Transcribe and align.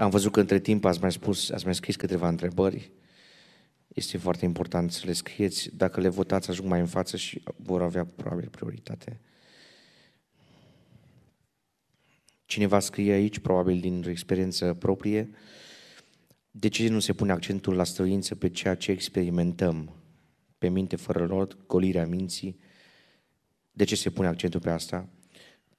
Am 0.00 0.10
văzut 0.10 0.32
că 0.32 0.40
între 0.40 0.58
timp 0.58 0.84
ați 0.84 1.00
mai 1.00 1.12
spus, 1.12 1.50
ați 1.50 1.64
mai 1.64 1.74
scris 1.74 1.96
câteva 1.96 2.28
întrebări. 2.28 2.92
Este 3.88 4.18
foarte 4.18 4.44
important 4.44 4.92
să 4.92 5.02
le 5.06 5.12
scrieți. 5.12 5.76
Dacă 5.76 6.00
le 6.00 6.08
votați, 6.08 6.50
ajung 6.50 6.68
mai 6.68 6.80
în 6.80 6.86
față 6.86 7.16
și 7.16 7.42
vor 7.56 7.82
avea 7.82 8.04
probabil 8.04 8.48
prioritate. 8.48 9.20
Cineva 12.44 12.78
scrie 12.78 13.12
aici, 13.12 13.38
probabil 13.38 13.80
din 13.80 14.04
experiență 14.08 14.74
proprie, 14.74 15.30
de 16.50 16.68
ce 16.68 16.88
nu 16.88 17.00
se 17.00 17.12
pune 17.12 17.32
accentul 17.32 17.74
la 17.74 17.84
străință 17.84 18.34
pe 18.34 18.48
ceea 18.48 18.74
ce 18.74 18.90
experimentăm, 18.90 19.94
pe 20.58 20.68
minte 20.68 20.96
fără 20.96 21.26
rod, 21.26 21.58
golirea 21.66 22.06
minții? 22.06 22.58
De 23.70 23.84
ce 23.84 23.96
se 23.96 24.10
pune 24.10 24.28
accentul 24.28 24.60
pe 24.60 24.70
asta? 24.70 25.08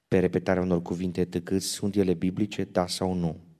Pe 0.08 0.18
repetarea 0.18 0.62
unor 0.62 0.82
cuvinte 0.82 1.24
tăcâți, 1.24 1.66
sunt 1.66 1.96
ele 1.96 2.14
biblice, 2.14 2.64
da 2.64 2.86
sau 2.86 3.14
nu? 3.14 3.50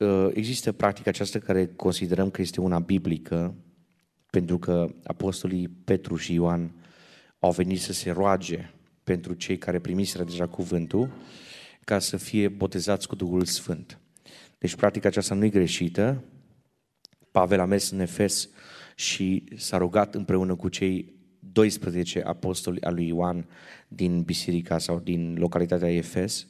Uh, 0.00 0.28
există 0.32 0.72
practica 0.72 1.10
aceasta 1.10 1.38
care 1.38 1.66
considerăm 1.66 2.30
că 2.30 2.40
este 2.40 2.60
una 2.60 2.78
biblică, 2.78 3.54
pentru 4.30 4.58
că 4.58 4.94
apostolii 5.04 5.68
Petru 5.68 6.16
și 6.16 6.34
Ioan 6.34 6.72
au 7.38 7.50
venit 7.50 7.80
să 7.80 7.92
se 7.92 8.10
roage 8.10 8.70
pentru 9.04 9.34
cei 9.34 9.58
care 9.58 9.78
primiseră 9.78 10.24
deja 10.24 10.46
cuvântul, 10.46 11.10
ca 11.84 11.98
să 11.98 12.16
fie 12.16 12.48
botezați 12.48 13.08
cu 13.08 13.14
Duhul 13.14 13.44
Sfânt. 13.44 13.98
Deci 14.58 14.74
practica 14.74 15.08
aceasta 15.08 15.34
nu 15.34 15.44
e 15.44 15.48
greșită. 15.48 16.24
Pavel 17.30 17.60
a 17.60 17.64
mers 17.64 17.90
în 17.90 18.00
Efes 18.00 18.48
și 18.94 19.44
s-a 19.56 19.78
rugat 19.78 20.14
împreună 20.14 20.54
cu 20.54 20.68
cei 20.68 21.14
12 21.38 22.20
apostoli 22.20 22.80
al 22.80 22.94
lui 22.94 23.06
Ioan 23.06 23.48
din 23.88 24.22
biserica 24.22 24.78
sau 24.78 24.98
din 24.98 25.36
localitatea 25.38 25.92
Efes. 25.92 26.46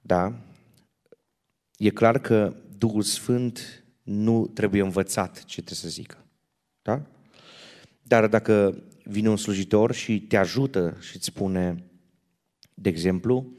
Da? 0.00 0.36
E 1.82 1.90
clar 1.90 2.18
că 2.18 2.54
Duhul 2.78 3.02
Sfânt 3.02 3.84
nu 4.02 4.46
trebuie 4.46 4.82
învățat 4.82 5.44
ce 5.44 5.62
trebuie 5.62 5.76
să 5.76 5.88
zică. 5.88 6.26
Da? 6.82 7.02
Dar 8.02 8.26
dacă 8.26 8.82
vine 9.04 9.28
un 9.28 9.36
slujitor 9.36 9.92
și 9.92 10.20
te 10.20 10.36
ajută 10.36 10.96
și 11.00 11.16
îți 11.16 11.24
spune, 11.24 11.84
de 12.74 12.88
exemplu, 12.88 13.52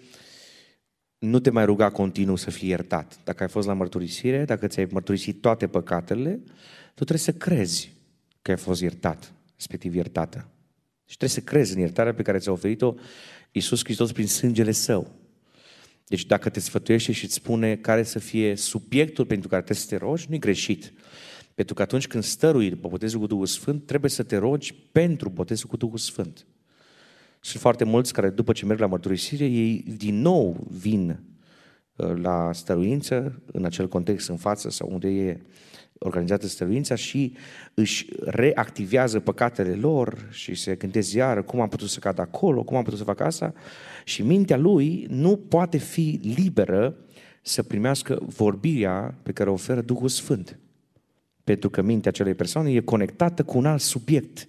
nu 1.18 1.40
te 1.40 1.50
mai 1.50 1.66
ruga 1.66 1.90
continuu 1.90 2.36
să 2.36 2.52
fii 2.52 2.70
iertat. 2.70 3.20
Dacă 3.24 3.44
ai 3.44 3.50
fost 3.50 3.68
la 3.68 3.74
mărturisire, 3.74 4.46
dacă 4.46 4.68
ți-ai 4.68 4.88
mărturisit 4.92 5.42
toate 5.42 5.68
păcatele, 5.68 6.42
tu 6.86 6.94
trebuie 7.04 7.18
să 7.18 7.34
crezi 7.34 7.92
că 8.42 8.52
ai 8.52 8.58
fost 8.58 8.82
iertat, 8.82 9.34
respectiv 9.56 9.96
iertată. 9.96 10.48
Și 11.06 11.18
trebuie 11.18 11.30
să 11.30 11.42
crezi 11.42 11.74
în 11.74 11.80
iertarea 11.80 12.14
pe 12.14 12.22
care 12.22 12.38
ți-a 12.38 12.52
oferit-o 12.52 12.94
Iisus 13.52 13.84
Hristos 13.84 14.12
prin 14.12 14.28
sângele 14.28 14.72
Său. 14.72 15.23
Deci 16.08 16.26
dacă 16.26 16.50
te 16.50 16.60
sfătuiește 16.60 17.12
și 17.12 17.24
îți 17.24 17.34
spune 17.34 17.76
care 17.76 18.04
să 18.04 18.20
fie 18.20 18.56
subiectul 18.56 19.26
pentru 19.26 19.50
care 19.50 19.62
trebuie 19.62 19.86
să 19.86 19.96
te 19.96 20.06
rogi, 20.06 20.26
nu 20.30 20.36
e 20.36 20.38
greșit. 20.38 20.94
Pentru 21.56 21.74
că 21.74 21.82
atunci 21.82 22.08
când 22.08 22.24
stărui 22.24 22.70
după 22.70 22.88
botezul 22.88 23.20
cu 23.20 23.28
Duhul 23.28 23.46
Sfânt, 23.46 23.86
trebuie 23.86 24.10
să 24.10 24.24
te 24.24 24.38
rogi 24.38 24.74
pentru 24.92 25.30
botezul 25.30 25.70
cu 25.70 25.78
Duhul 25.78 25.98
Sfânt. 25.98 26.48
Sunt 27.40 27.62
foarte 27.62 27.84
mulți 27.84 28.14
care 28.14 28.30
după 28.30 28.52
ce 28.52 28.66
merg 28.66 28.80
la 28.80 28.86
mărturisire, 28.86 29.46
ei 29.46 29.84
din 29.98 30.22
nou 30.22 30.68
vin 30.70 31.24
uh, 31.96 32.14
la 32.16 32.54
stăruință, 32.54 33.42
în 33.46 33.66
acel 33.66 33.88
context 33.88 34.30
în 34.30 34.38
față 34.38 34.70
sau 34.70 34.90
unde 34.92 35.08
e 35.08 35.42
organizată 36.04 36.48
stăruința 36.48 36.96
și 36.96 37.34
își 37.74 38.08
reactivează 38.20 39.20
păcatele 39.20 39.74
lor 39.74 40.28
și 40.32 40.56
se 40.56 40.76
gândesc 40.76 41.14
iară 41.14 41.42
cum 41.42 41.62
am 41.62 41.70
putut 41.70 41.90
să 41.90 42.00
cad 42.00 42.20
acolo, 42.20 42.64
cum 42.64 42.78
am 42.78 42.84
putut 42.84 43.00
să 43.00 43.04
fac 43.04 43.20
asta 43.20 43.54
și 44.04 44.22
mintea 44.22 44.58
lui 44.58 45.06
nu 45.10 45.36
poate 45.38 45.78
fi 45.78 46.20
liberă 46.36 46.96
să 47.42 47.64
primească 47.64 48.20
vorbirea 48.26 49.16
pe 49.24 49.32
care 49.32 49.50
o 49.50 49.54
oferă 49.54 49.82
Duhul 49.82 50.08
Sfânt. 50.08 50.60
Pentru 51.44 51.70
că 51.70 51.82
mintea 51.82 52.12
acelei 52.12 52.34
persoane 52.34 52.72
e 52.72 52.80
conectată 52.80 53.44
cu 53.44 53.58
un 53.58 53.66
alt 53.66 53.82
subiect 53.82 54.48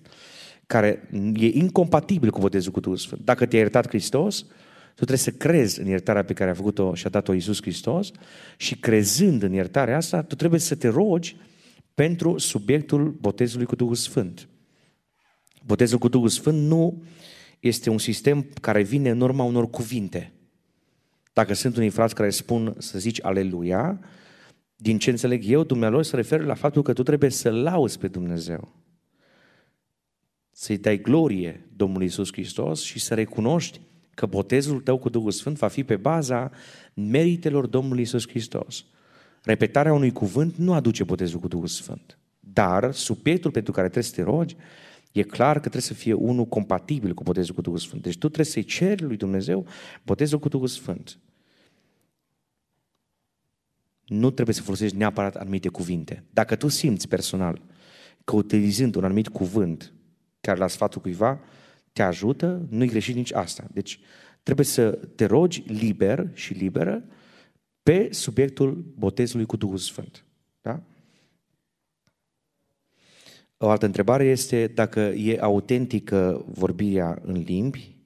care 0.66 1.08
e 1.34 1.46
incompatibil 1.46 2.30
cu 2.30 2.40
botezul 2.40 2.72
cu 2.72 2.80
Duhul 2.80 2.96
Sfânt. 2.98 3.24
Dacă 3.24 3.46
te-a 3.46 3.58
iertat 3.58 3.88
Hristos, 3.88 4.46
tu 4.94 5.04
trebuie 5.04 5.18
să 5.18 5.30
crezi 5.30 5.80
în 5.80 5.86
iertarea 5.86 6.24
pe 6.24 6.32
care 6.32 6.50
a 6.50 6.54
făcut-o 6.54 6.94
și 6.94 7.06
a 7.06 7.08
dat-o 7.08 7.32
Iisus 7.32 7.60
Hristos 7.60 8.10
și 8.56 8.76
crezând 8.76 9.42
în 9.42 9.52
iertarea 9.52 9.96
asta, 9.96 10.22
tu 10.22 10.34
trebuie 10.34 10.60
să 10.60 10.74
te 10.74 10.88
rogi 10.88 11.36
pentru 11.94 12.38
subiectul 12.38 13.10
botezului 13.10 13.66
cu 13.66 13.74
Duhul 13.74 13.94
Sfânt. 13.94 14.48
Botezul 15.64 15.98
cu 15.98 16.08
Duhul 16.08 16.28
Sfânt 16.28 16.58
nu 16.58 17.02
este 17.60 17.90
un 17.90 17.98
sistem 17.98 18.46
care 18.60 18.82
vine 18.82 19.10
în 19.10 19.20
urma 19.20 19.44
unor 19.44 19.70
cuvinte. 19.70 20.32
Dacă 21.32 21.54
sunt 21.54 21.76
unii 21.76 21.90
frați 21.90 22.14
care 22.14 22.30
spun 22.30 22.74
să 22.78 22.98
zici 22.98 23.24
aleluia, 23.24 24.00
din 24.76 24.98
ce 24.98 25.10
înțeleg 25.10 25.42
eu, 25.46 25.62
Dumnezeu 25.62 26.02
se 26.02 26.16
referă 26.16 26.44
la 26.44 26.54
faptul 26.54 26.82
că 26.82 26.92
tu 26.92 27.02
trebuie 27.02 27.30
să 27.30 27.50
lauzi 27.50 27.98
pe 27.98 28.08
Dumnezeu. 28.08 28.74
Să-i 30.50 30.78
dai 30.78 31.00
glorie 31.00 31.68
Domnului 31.76 32.06
Isus 32.06 32.32
Hristos 32.32 32.82
și 32.82 32.98
să 32.98 33.14
recunoști 33.14 33.80
că 34.14 34.26
botezul 34.26 34.80
tău 34.80 34.98
cu 34.98 35.08
Duhul 35.08 35.30
Sfânt 35.30 35.56
va 35.56 35.68
fi 35.68 35.84
pe 35.84 35.96
baza 35.96 36.50
meritelor 36.94 37.66
Domnului 37.66 38.02
Isus 38.02 38.28
Hristos. 38.28 38.84
Repetarea 39.42 39.92
unui 39.92 40.12
cuvânt 40.12 40.56
nu 40.56 40.72
aduce 40.72 41.04
botezul 41.04 41.40
cu 41.40 41.48
Duhul 41.48 41.66
Sfânt. 41.66 42.18
Dar 42.40 42.92
subiectul 42.92 43.50
pentru 43.50 43.72
care 43.72 43.88
trebuie 43.88 44.10
să 44.10 44.14
te 44.14 44.22
rogi, 44.22 44.56
e 45.12 45.22
clar 45.22 45.54
că 45.54 45.60
trebuie 45.60 45.82
să 45.82 45.94
fie 45.94 46.12
unul 46.12 46.46
compatibil 46.46 47.14
cu 47.14 47.22
botezul 47.22 47.54
cu 47.54 47.60
Duhul 47.60 47.78
Sfânt. 47.78 48.02
Deci 48.02 48.18
tu 48.18 48.26
trebuie 48.26 48.46
să-i 48.46 48.64
ceri 48.64 49.02
lui 49.02 49.16
Dumnezeu 49.16 49.66
botezul 50.02 50.38
cu 50.38 50.48
Duhul 50.48 50.66
Sfânt. 50.66 51.18
Nu 54.04 54.30
trebuie 54.30 54.54
să 54.54 54.62
folosești 54.62 54.96
neapărat 54.96 55.36
anumite 55.36 55.68
cuvinte. 55.68 56.24
Dacă 56.30 56.56
tu 56.56 56.68
simți 56.68 57.08
personal 57.08 57.60
că 58.24 58.36
utilizând 58.36 58.94
un 58.94 59.04
anumit 59.04 59.28
cuvânt 59.28 59.92
care 60.40 60.58
la 60.58 60.66
sfatul 60.66 61.00
cuiva 61.00 61.40
te 61.94 62.02
ajută, 62.02 62.66
nu-i 62.70 62.88
greșit 62.88 63.14
nici 63.14 63.32
asta. 63.32 63.66
Deci 63.72 64.00
trebuie 64.42 64.66
să 64.66 64.90
te 64.90 65.24
rogi 65.24 65.62
liber 65.66 66.30
și 66.32 66.52
liberă 66.52 67.04
pe 67.82 68.08
subiectul 68.12 68.92
botezului 68.96 69.46
cu 69.46 69.56
Duhul 69.56 69.78
Sfânt. 69.78 70.24
Da? 70.60 70.82
O 73.56 73.68
altă 73.68 73.86
întrebare 73.86 74.24
este 74.24 74.66
dacă 74.66 75.00
e 75.00 75.38
autentică 75.40 76.44
vorbirea 76.48 77.18
în 77.22 77.42
limbi, 77.42 77.96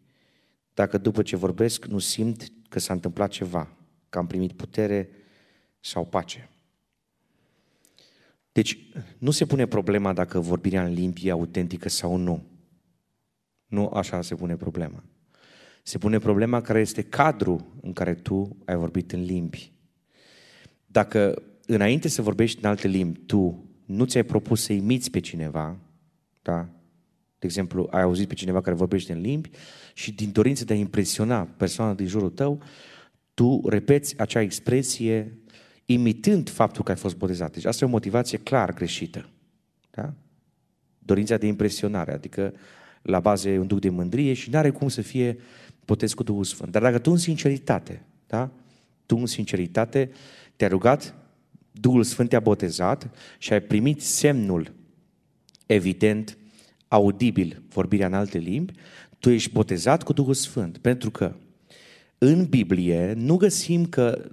dacă 0.74 0.98
după 0.98 1.22
ce 1.22 1.36
vorbesc 1.36 1.84
nu 1.84 1.98
simt 1.98 2.52
că 2.68 2.78
s-a 2.78 2.92
întâmplat 2.92 3.30
ceva, 3.30 3.76
că 4.08 4.18
am 4.18 4.26
primit 4.26 4.52
putere 4.52 5.08
sau 5.80 6.04
pace. 6.04 6.50
Deci 8.52 8.78
nu 9.18 9.30
se 9.30 9.46
pune 9.46 9.66
problema 9.66 10.12
dacă 10.12 10.40
vorbirea 10.40 10.84
în 10.84 10.92
limbi 10.92 11.26
e 11.26 11.30
autentică 11.30 11.88
sau 11.88 12.16
nu. 12.16 12.47
Nu 13.68 13.86
așa 13.86 14.22
se 14.22 14.34
pune 14.34 14.56
problema. 14.56 15.04
Se 15.82 15.98
pune 15.98 16.18
problema 16.18 16.60
care 16.60 16.80
este 16.80 17.02
cadrul 17.02 17.64
în 17.80 17.92
care 17.92 18.14
tu 18.14 18.56
ai 18.64 18.76
vorbit 18.76 19.12
în 19.12 19.22
limbi. 19.22 19.72
Dacă 20.86 21.42
înainte 21.66 22.08
să 22.08 22.22
vorbești 22.22 22.58
în 22.62 22.68
alte 22.68 22.88
limbi, 22.88 23.18
tu 23.18 23.68
nu 23.84 24.04
ți-ai 24.04 24.22
propus 24.22 24.62
să 24.62 24.72
imiți 24.72 25.10
pe 25.10 25.20
cineva, 25.20 25.76
da? 26.42 26.68
De 27.38 27.46
exemplu, 27.46 27.88
ai 27.90 28.02
auzit 28.02 28.28
pe 28.28 28.34
cineva 28.34 28.60
care 28.60 28.76
vorbește 28.76 29.12
în 29.12 29.20
limbi 29.20 29.50
și 29.94 30.12
din 30.12 30.32
dorință 30.32 30.64
de 30.64 30.72
a 30.72 30.76
impresiona 30.76 31.44
persoana 31.56 31.94
din 31.94 32.06
jurul 32.06 32.30
tău, 32.30 32.62
tu 33.34 33.62
repeți 33.68 34.18
acea 34.18 34.40
expresie 34.40 35.38
imitând 35.84 36.48
faptul 36.48 36.84
că 36.84 36.90
ai 36.90 36.96
fost 36.96 37.16
botezat. 37.16 37.52
Deci 37.52 37.64
asta 37.64 37.84
e 37.84 37.88
o 37.88 37.90
motivație 37.90 38.38
clar 38.38 38.74
greșită. 38.74 39.28
Da? 39.90 40.14
Dorința 40.98 41.36
de 41.36 41.46
impresionare, 41.46 42.12
adică 42.12 42.54
la 43.02 43.20
bază 43.20 43.48
e 43.48 43.58
un 43.58 43.66
duc 43.66 43.80
de 43.80 43.88
mândrie 43.88 44.32
și 44.32 44.50
nu 44.50 44.58
are 44.58 44.70
cum 44.70 44.88
să 44.88 45.02
fie 45.02 45.38
botez 45.84 46.12
cu 46.12 46.22
Duhul 46.22 46.44
Sfânt. 46.44 46.72
Dar 46.72 46.82
dacă 46.82 46.98
tu 46.98 47.10
în 47.10 47.16
sinceritate, 47.16 48.02
da? 48.26 48.50
tu 49.06 49.16
în 49.16 49.26
sinceritate 49.26 50.10
te-ai 50.56 50.70
rugat, 50.70 51.14
Duhul 51.72 52.02
Sfânt 52.02 52.28
te-a 52.28 52.40
botezat 52.40 53.10
și 53.38 53.52
ai 53.52 53.60
primit 53.60 54.02
semnul 54.02 54.72
evident, 55.66 56.38
audibil, 56.88 57.62
vorbirea 57.68 58.06
în 58.06 58.14
alte 58.14 58.38
limbi, 58.38 58.72
tu 59.18 59.30
ești 59.30 59.52
botezat 59.52 60.02
cu 60.02 60.12
Duhul 60.12 60.34
Sfânt. 60.34 60.78
Pentru 60.78 61.10
că 61.10 61.34
în 62.18 62.46
Biblie 62.46 63.12
nu 63.12 63.36
găsim 63.36 63.86
că 63.86 64.30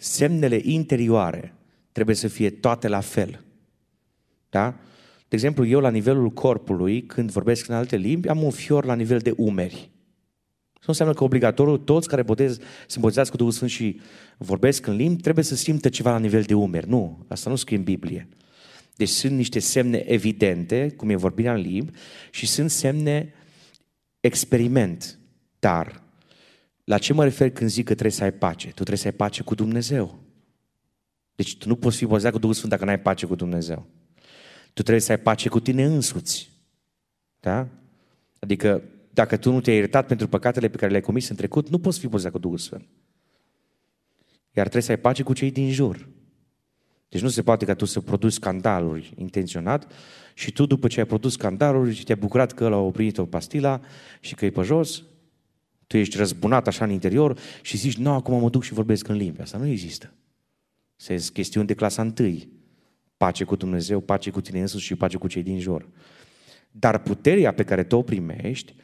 semnele 0.00 0.60
interioare 0.62 1.54
trebuie 1.92 2.16
să 2.16 2.28
fie 2.28 2.50
toate 2.50 2.88
la 2.88 3.00
fel. 3.00 3.44
Da? 4.48 4.74
De 5.28 5.34
exemplu, 5.34 5.66
eu 5.66 5.80
la 5.80 5.90
nivelul 5.90 6.30
corpului, 6.30 7.02
când 7.02 7.30
vorbesc 7.30 7.68
în 7.68 7.74
alte 7.74 7.96
limbi, 7.96 8.28
am 8.28 8.42
un 8.42 8.50
fior 8.50 8.84
la 8.84 8.94
nivel 8.94 9.18
de 9.18 9.34
umeri. 9.36 9.90
Nu 10.72 10.92
înseamnă 10.92 11.14
că 11.14 11.24
obligatoriu 11.24 11.76
toți 11.76 12.08
care 12.08 12.22
botez, 12.22 12.58
se 12.86 12.98
botezează 12.98 13.30
cu 13.30 13.36
Duhul 13.36 13.52
Sfânt 13.52 13.70
și 13.70 14.00
vorbesc 14.38 14.86
în 14.86 14.96
limbi, 14.96 15.22
trebuie 15.22 15.44
să 15.44 15.54
simtă 15.54 15.88
ceva 15.88 16.10
la 16.10 16.18
nivel 16.18 16.42
de 16.42 16.54
umeri. 16.54 16.88
Nu, 16.88 17.24
asta 17.28 17.50
nu 17.50 17.56
scrie 17.56 17.78
în 17.78 17.84
Biblie. 17.84 18.28
Deci 18.96 19.08
sunt 19.08 19.32
niște 19.32 19.58
semne 19.58 19.98
evidente, 19.98 20.90
cum 20.96 21.10
e 21.10 21.16
vorbirea 21.16 21.54
în 21.54 21.60
limbi, 21.60 21.92
și 22.30 22.46
sunt 22.46 22.70
semne 22.70 23.34
experiment. 24.20 25.18
Dar 25.58 26.04
La 26.84 26.98
ce 26.98 27.12
mă 27.12 27.24
refer 27.24 27.50
când 27.50 27.70
zic 27.70 27.84
că 27.84 27.92
trebuie 27.92 28.12
să 28.12 28.22
ai 28.22 28.32
pace? 28.32 28.66
Tu 28.66 28.72
trebuie 28.72 28.96
să 28.96 29.06
ai 29.06 29.12
pace 29.12 29.42
cu 29.42 29.54
Dumnezeu. 29.54 30.18
Deci 31.34 31.56
tu 31.56 31.68
nu 31.68 31.76
poți 31.76 31.96
fi 31.96 32.06
botezat 32.06 32.32
cu 32.32 32.38
Duhul 32.38 32.54
Sfânt 32.54 32.70
dacă 32.70 32.84
nu 32.84 32.90
ai 32.90 33.00
pace 33.00 33.26
cu 33.26 33.34
Dumnezeu. 33.34 33.86
Tu 34.76 34.82
trebuie 34.82 35.04
să 35.04 35.12
ai 35.12 35.18
pace 35.18 35.48
cu 35.48 35.60
tine 35.60 35.84
însuți. 35.84 36.50
Da? 37.40 37.68
Adică 38.38 38.82
dacă 39.10 39.36
tu 39.36 39.52
nu 39.52 39.60
te-ai 39.60 39.76
iertat 39.76 40.06
pentru 40.06 40.28
păcatele 40.28 40.68
pe 40.68 40.76
care 40.76 40.90
le-ai 40.90 41.02
comis 41.02 41.28
în 41.28 41.36
trecut, 41.36 41.68
nu 41.68 41.78
poți 41.78 41.98
fi 41.98 42.06
botezat 42.06 42.32
cu 42.32 42.38
Duhul 42.38 42.58
Sfânt. 42.58 42.86
Iar 44.50 44.64
trebuie 44.64 44.82
să 44.82 44.90
ai 44.90 44.98
pace 44.98 45.22
cu 45.22 45.32
cei 45.32 45.50
din 45.50 45.72
jur. 45.72 46.08
Deci 47.08 47.20
nu 47.20 47.28
se 47.28 47.42
poate 47.42 47.64
ca 47.64 47.74
tu 47.74 47.84
să 47.84 48.00
produci 48.00 48.32
scandaluri 48.32 49.12
intenționat 49.16 49.92
și 50.34 50.52
tu 50.52 50.66
după 50.66 50.88
ce 50.88 51.00
ai 51.00 51.06
produs 51.06 51.32
scandaluri 51.32 51.94
și 51.94 52.04
te-ai 52.04 52.18
bucurat 52.18 52.52
că 52.52 52.64
ăla 52.64 52.76
a 52.76 52.80
oprit 52.80 53.18
o 53.18 53.24
pastila 53.24 53.80
și 54.20 54.34
că 54.34 54.44
e 54.44 54.50
pe 54.50 54.62
jos, 54.62 55.02
tu 55.86 55.96
ești 55.96 56.16
răzbunat 56.16 56.66
așa 56.66 56.84
în 56.84 56.90
interior 56.90 57.38
și 57.62 57.76
zici, 57.76 57.96
nu, 57.96 58.10
acum 58.10 58.40
mă 58.40 58.50
duc 58.50 58.62
și 58.62 58.72
vorbesc 58.72 59.08
în 59.08 59.16
limbi. 59.16 59.40
Asta 59.40 59.58
nu 59.58 59.66
există. 59.66 60.12
Sunt 60.96 61.28
chestiuni 61.28 61.66
de 61.66 61.74
clasa 61.74 62.02
întâi. 62.02 62.55
Pace 63.16 63.44
cu 63.44 63.56
Dumnezeu, 63.56 64.00
pace 64.00 64.30
cu 64.30 64.40
tine 64.40 64.60
însuși 64.60 64.86
și 64.86 64.94
pace 64.94 65.16
cu 65.16 65.28
cei 65.28 65.42
din 65.42 65.58
jur. 65.58 65.88
Dar 66.70 66.98
puterea 66.98 67.52
pe 67.52 67.64
care 67.64 67.84
tu 67.84 67.96
o 67.96 68.02
primești 68.02 68.74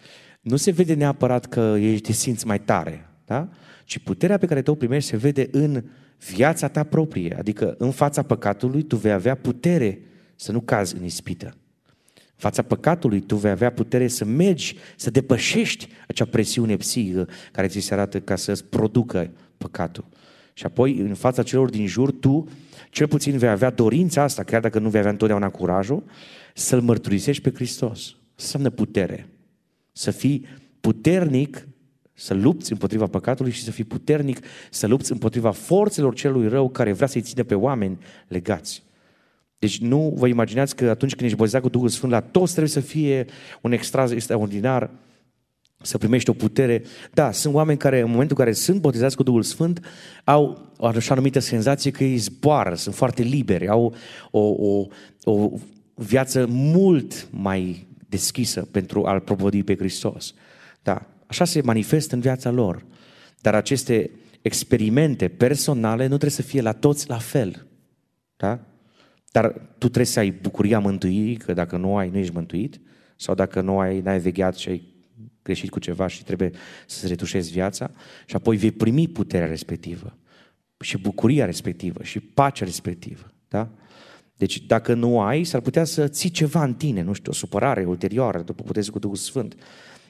nu 0.41 0.57
se 0.57 0.71
vede 0.71 0.95
neapărat 0.95 1.47
că 1.47 1.77
ești 1.79 2.07
te 2.07 2.13
simți 2.13 2.47
mai 2.47 2.61
tare, 2.61 3.09
da? 3.25 3.49
ci 3.85 3.99
puterea 3.99 4.39
pe 4.39 4.47
care 4.47 4.63
tu 4.63 4.71
o 4.71 4.75
primești 4.75 5.11
se 5.11 5.17
vede 5.17 5.49
în 5.51 5.85
viața 6.19 6.69
ta 6.69 6.85
proprie, 6.85 7.37
adică 7.39 7.75
în 7.79 7.91
fața 7.91 8.23
păcatului 8.23 8.83
tu 8.83 8.97
vei 8.97 9.13
avea 9.13 9.35
putere 9.35 10.01
să 10.37 10.53
nu 10.53 10.61
cazi 10.61 10.97
în 10.97 11.05
ispită. 11.05 11.47
În 12.15 12.49
fața 12.51 12.63
păcatului 12.63 13.21
tu 13.21 13.37
vei 13.37 13.51
avea 13.51 13.73
putere 13.73 14.09
să 14.09 14.25
mergi, 14.25 14.77
să 14.97 15.11
depășești 15.11 15.89
acea 16.09 16.25
presiune 16.25 16.77
psihică 16.77 17.29
care 17.53 17.67
ți 17.67 17.81
se 17.81 17.95
arată 17.95 18.21
ca 18.21 18.37
să-ți 18.37 18.65
producă 18.65 19.31
păcatul. 19.59 20.05
Și 20.53 20.67
apoi, 20.67 20.99
în 20.99 21.15
fața 21.15 21.43
celor 21.43 21.71
din 21.71 21.87
jur, 21.87 22.11
tu 22.11 22.49
cel 22.91 23.09
puțin 23.09 23.39
vei 23.39 23.49
avea 23.49 23.71
dorința 23.71 24.23
asta, 24.23 24.43
chiar 24.43 24.61
dacă 24.61 24.79
nu 24.79 24.89
vei 24.89 24.99
avea 24.99 25.13
întotdeauna 25.13 25.51
curajul, 25.51 26.05
să-L 26.55 26.81
mărturisești 26.81 27.43
pe 27.43 27.53
Hristos. 27.55 27.99
Asta 27.99 28.15
înseamnă 28.37 28.71
putere. 28.71 29.29
Să 29.93 30.11
fii 30.11 30.47
puternic 30.81 31.67
să 32.15 32.35
lupți 32.35 32.73
împotriva 32.73 33.07
păcatului 33.07 33.53
și 33.53 33.63
să 33.63 33.71
fii 33.71 33.85
puternic, 33.85 34.39
să 34.71 34.87
lupți 34.87 35.13
împotriva 35.13 35.51
forțelor 35.51 36.15
celui 36.15 36.49
rău 36.49 36.69
care 36.69 36.93
vrea 36.93 37.07
să-i 37.07 37.21
ține 37.21 37.43
pe 37.43 37.55
oameni 37.55 37.99
legați. 38.29 38.83
Deci 39.59 39.81
nu 39.81 40.13
vă 40.17 40.27
imaginați 40.27 40.77
că 40.77 40.89
atunci 40.89 41.11
când 41.11 41.25
ești 41.25 41.37
botezat 41.37 41.63
cu 41.63 41.69
Duhul 41.69 41.89
Sfânt, 41.89 42.13
la 42.13 42.21
toți 42.21 42.51
trebuie 42.51 42.73
să 42.73 42.81
fie 42.81 43.27
un 43.61 43.73
extras 43.73 44.11
extraordinar, 44.11 44.91
să 45.83 45.99
primești 45.99 46.31
o 46.31 46.33
putere. 46.33 46.83
Da, 47.13 47.33
sunt 47.33 47.55
oameni 47.55 47.79
care 47.79 48.01
în 48.01 48.11
momentul 48.11 48.37
în 48.39 48.45
care 48.45 48.57
sunt 48.57 48.81
botezați 48.81 49.17
cu 49.17 49.23
Duhul 49.23 49.43
Sfânt 49.43 49.81
au 50.25 50.73
o 50.77 50.87
așa 50.87 51.15
numită 51.15 51.39
senzație 51.39 51.91
că 51.91 52.03
îi 52.03 52.17
zboară, 52.17 52.75
sunt 52.75 52.95
foarte 52.95 53.23
liberi, 53.23 53.69
au 53.69 53.95
o, 54.31 54.41
o, 54.41 54.87
o 55.25 55.51
viață 55.95 56.47
mult 56.49 57.29
mai 57.31 57.87
deschisă 58.09 58.69
pentru 58.71 59.05
a-L 59.05 59.21
propovădui 59.21 59.65
pe 59.65 59.77
Hristos. 59.77 60.35
Da, 60.83 61.07
așa 61.27 61.45
se 61.45 61.63
manifestă 61.63 62.15
în 62.15 62.21
viața 62.21 62.51
lor. 62.51 62.85
Dar 63.41 63.55
aceste 63.55 64.11
experimente 64.43 65.29
personale 65.29 66.03
nu 66.03 66.09
trebuie 66.09 66.31
să 66.31 66.43
fie 66.43 66.61
la 66.61 66.73
toți 66.73 67.09
la 67.09 67.19
fel. 67.19 67.67
Da? 68.37 68.61
Dar 69.31 69.51
tu 69.53 69.87
trebuie 69.87 70.07
să 70.07 70.19
ai 70.19 70.31
bucuria 70.31 70.79
mântuirii, 70.79 71.37
că 71.37 71.53
dacă 71.53 71.77
nu 71.77 71.97
ai, 71.97 72.09
nu 72.09 72.19
ești 72.19 72.35
mântuit, 72.35 72.81
sau 73.17 73.35
dacă 73.35 73.61
nu 73.61 73.79
ai, 73.79 74.01
n-ai 74.01 74.19
vegheat 74.19 74.57
și 74.57 74.69
ai 74.69 74.92
greșit 75.43 75.71
cu 75.71 75.79
ceva 75.79 76.07
și 76.07 76.25
trebuie 76.25 76.51
să-ți 76.87 77.07
retușezi 77.07 77.51
viața 77.51 77.91
și 78.27 78.37
apoi 78.37 78.57
vei 78.57 78.71
primi 78.71 79.09
puterea 79.09 79.47
respectivă 79.47 80.17
și 80.81 80.99
bucuria 80.99 81.45
respectivă 81.45 82.03
și 82.03 82.21
pacea 82.21 82.65
respectivă. 82.65 83.33
Da? 83.49 83.71
Deci 84.37 84.61
dacă 84.61 84.95
nu 84.95 85.21
ai, 85.21 85.45
s-ar 85.45 85.61
putea 85.61 85.85
să 85.85 86.09
ții 86.09 86.31
ceva 86.31 86.65
în 86.65 86.75
tine, 86.75 87.03
nu 87.03 87.13
știu, 87.13 87.31
o 87.31 87.35
supărare 87.35 87.85
ulterioară 87.85 88.43
după 88.43 88.63
puteți 88.63 88.91
cu 88.91 88.99
Duhul 88.99 89.17
Sfânt. 89.17 89.57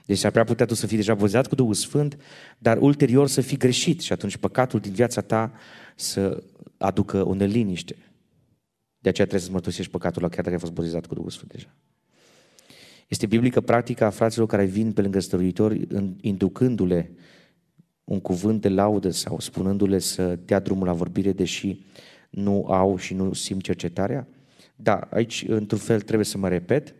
Deci 0.06 0.18
s-ar 0.18 0.30
prea 0.30 0.44
putea 0.44 0.66
tu 0.66 0.74
să 0.74 0.86
fii 0.86 0.96
deja 0.96 1.14
bozat 1.14 1.46
cu 1.46 1.54
Duhul 1.54 1.74
Sfânt, 1.74 2.16
dar 2.58 2.78
ulterior 2.78 3.28
să 3.28 3.40
fii 3.40 3.56
greșit 3.56 4.00
și 4.00 4.12
atunci 4.12 4.36
păcatul 4.36 4.80
din 4.80 4.92
viața 4.92 5.20
ta 5.20 5.52
să 5.96 6.42
aducă 6.76 7.26
o 7.26 7.34
neliniște. 7.34 7.96
De 8.98 9.08
aceea 9.08 9.26
trebuie 9.26 9.46
să 9.46 9.52
mărturisești 9.52 9.90
păcatul 9.90 10.22
chiar 10.22 10.40
dacă 10.40 10.50
ai 10.50 10.58
fost 10.58 10.72
botezat 10.72 11.06
cu 11.06 11.14
Duhul 11.14 11.30
Sfânt 11.30 11.52
deja. 11.52 11.76
Este 13.12 13.26
biblică 13.26 13.60
practica 13.60 14.06
a 14.06 14.10
fraților 14.10 14.46
care 14.46 14.64
vin 14.64 14.92
pe 14.92 15.00
lângă 15.02 15.20
stăruitori, 15.20 15.86
inducându-le 16.20 17.10
un 18.04 18.20
cuvânt 18.20 18.60
de 18.60 18.68
laudă 18.68 19.10
sau 19.10 19.38
spunându-le 19.38 19.98
să 19.98 20.38
dea 20.44 20.60
drumul 20.60 20.86
la 20.86 20.92
vorbire, 20.92 21.32
deși 21.32 21.80
nu 22.30 22.64
au 22.64 22.96
și 22.96 23.14
nu 23.14 23.32
simt 23.32 23.62
cercetarea? 23.62 24.28
Da, 24.76 24.94
aici, 25.10 25.44
într-un 25.48 25.78
fel, 25.78 26.00
trebuie 26.00 26.26
să 26.26 26.38
mă 26.38 26.48
repet. 26.48 26.94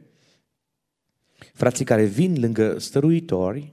Frații 1.53 1.85
care 1.85 2.05
vin 2.05 2.41
lângă 2.41 2.79
stăruitori 2.79 3.73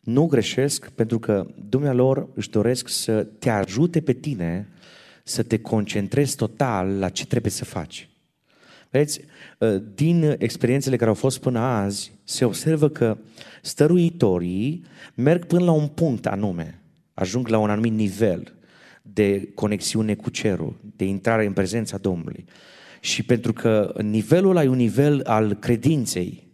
nu 0.00 0.26
greșesc 0.26 0.90
pentru 0.90 1.18
că 1.18 1.46
dumnealor 1.68 2.28
își 2.34 2.50
doresc 2.50 2.88
să 2.88 3.24
te 3.24 3.50
ajute 3.50 4.00
pe 4.00 4.12
tine 4.12 4.68
să 5.24 5.42
te 5.42 5.58
concentrezi 5.58 6.36
total 6.36 6.98
la 6.98 7.08
ce 7.08 7.26
trebuie 7.26 7.52
să 7.52 7.64
faci. 7.64 8.08
Vedeți, 8.94 9.20
ă, 9.60 9.78
din 9.94 10.34
experiențele 10.38 10.96
care 10.96 11.08
au 11.08 11.16
fost 11.16 11.40
până 11.40 11.58
azi, 11.58 12.12
se 12.24 12.44
observă 12.44 12.88
că 12.88 13.18
stăruitorii 13.62 14.84
merg 15.14 15.44
până 15.44 15.64
la 15.64 15.72
un 15.72 15.86
punct 15.86 16.26
anume, 16.26 16.82
ajung 17.14 17.48
la 17.48 17.58
un 17.58 17.70
anumit 17.70 17.92
nivel 17.92 18.54
de 19.02 19.48
conexiune 19.54 20.14
cu 20.14 20.30
cerul, 20.30 20.80
de 20.96 21.04
intrare 21.04 21.46
în 21.46 21.52
prezența 21.52 21.98
Domnului. 21.98 22.44
Și 23.00 23.22
pentru 23.22 23.52
că 23.52 23.94
nivelul 24.02 24.50
ăla 24.50 24.62
e 24.62 24.68
un 24.68 24.76
nivel 24.76 25.20
al 25.24 25.54
credinței 25.54 26.48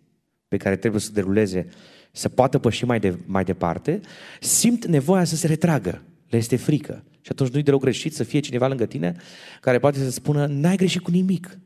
pe 0.48 0.56
care 0.56 0.76
trebuie 0.76 1.00
să 1.00 1.12
deruleze, 1.12 1.66
să 2.12 2.28
poată 2.28 2.58
păși 2.58 2.84
mai, 2.84 3.00
de, 3.00 3.18
mai 3.26 3.44
departe, 3.44 4.00
simt 4.40 4.86
nevoia 4.86 5.24
să 5.24 5.36
se 5.36 5.46
retragă. 5.46 6.02
Le 6.28 6.36
este 6.36 6.56
frică. 6.56 7.04
Și 7.20 7.30
atunci 7.30 7.50
nu-i 7.50 7.62
deloc 7.62 7.80
greșit 7.80 8.14
să 8.14 8.24
fie 8.24 8.40
cineva 8.40 8.68
lângă 8.68 8.86
tine 8.86 9.16
care 9.60 9.78
poate 9.78 9.98
să 9.98 10.10
spună, 10.10 10.46
n-ai 10.46 10.76
greșit 10.76 11.00
cu 11.00 11.10
nimic. 11.10 11.58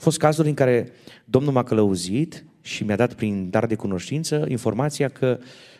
Au 0.00 0.06
fost 0.06 0.18
cazuri 0.18 0.48
în 0.48 0.54
care 0.54 0.92
Domnul 1.24 1.52
m-a 1.52 1.62
călăuzit 1.62 2.44
și 2.60 2.84
mi-a 2.84 2.96
dat 2.96 3.14
prin 3.14 3.50
dar 3.50 3.66
de 3.66 3.74
cunoștință 3.74 4.44
informația 4.48 5.08
că 5.08 5.38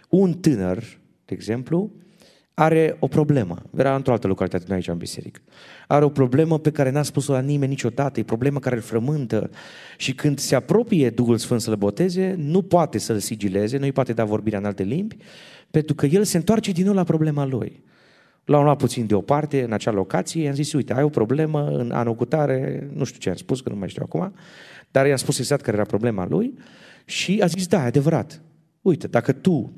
un 0.08 0.32
tânăr, 0.32 0.78
de 1.24 1.34
exemplu, 1.34 1.90
are 2.54 2.96
o 2.98 3.06
problemă. 3.06 3.62
Era 3.76 3.94
într-o 3.94 4.12
altă 4.12 4.26
localitate, 4.26 4.64
nu 4.68 4.74
aici 4.74 4.88
în 4.88 4.96
biserică. 4.96 5.40
Are 5.86 6.04
o 6.04 6.08
problemă 6.08 6.58
pe 6.58 6.70
care 6.70 6.90
n-a 6.90 7.02
spus-o 7.02 7.32
la 7.32 7.40
nimeni 7.40 7.70
niciodată, 7.70 8.20
e 8.20 8.22
problemă 8.22 8.58
care 8.58 8.74
îl 8.74 8.80
frământă 8.82 9.50
și 9.96 10.14
când 10.14 10.38
se 10.38 10.54
apropie 10.54 11.10
Duhul 11.10 11.36
Sfânt 11.36 11.60
să-l 11.60 11.76
boteze, 11.76 12.34
nu 12.38 12.62
poate 12.62 12.98
să-l 12.98 13.18
sigileze, 13.18 13.76
nu 13.76 13.84
îi 13.84 13.92
poate 13.92 14.12
da 14.12 14.24
vorbirea 14.24 14.58
în 14.58 14.64
alte 14.64 14.82
limbi, 14.82 15.16
pentru 15.70 15.94
că 15.94 16.06
el 16.06 16.24
se 16.24 16.36
întoarce 16.36 16.72
din 16.72 16.84
nou 16.84 16.94
la 16.94 17.04
problema 17.04 17.44
lui. 17.44 17.82
L-am 18.50 18.62
luat 18.62 18.78
puțin 18.78 19.06
deoparte 19.06 19.62
în 19.62 19.72
acea 19.72 19.90
locație, 19.90 20.42
i-am 20.42 20.54
zis, 20.54 20.72
uite, 20.72 20.92
ai 20.92 21.02
o 21.02 21.08
problemă 21.08 21.68
în 21.68 21.90
anul 21.90 22.14
cu 22.14 22.24
tare, 22.24 22.90
nu 22.94 23.04
știu 23.04 23.20
ce 23.20 23.28
am 23.28 23.34
spus, 23.34 23.60
că 23.60 23.68
nu 23.68 23.76
mai 23.76 23.88
știu 23.88 24.02
acum, 24.04 24.34
dar 24.90 25.06
i-am 25.06 25.16
spus 25.16 25.38
exact 25.38 25.62
care 25.62 25.76
era 25.76 25.86
problema 25.86 26.26
lui 26.26 26.54
și 27.04 27.40
a 27.42 27.46
zis, 27.46 27.66
da, 27.66 27.82
e 27.82 27.86
adevărat. 27.86 28.42
Uite, 28.80 29.06
dacă 29.06 29.32
tu 29.32 29.72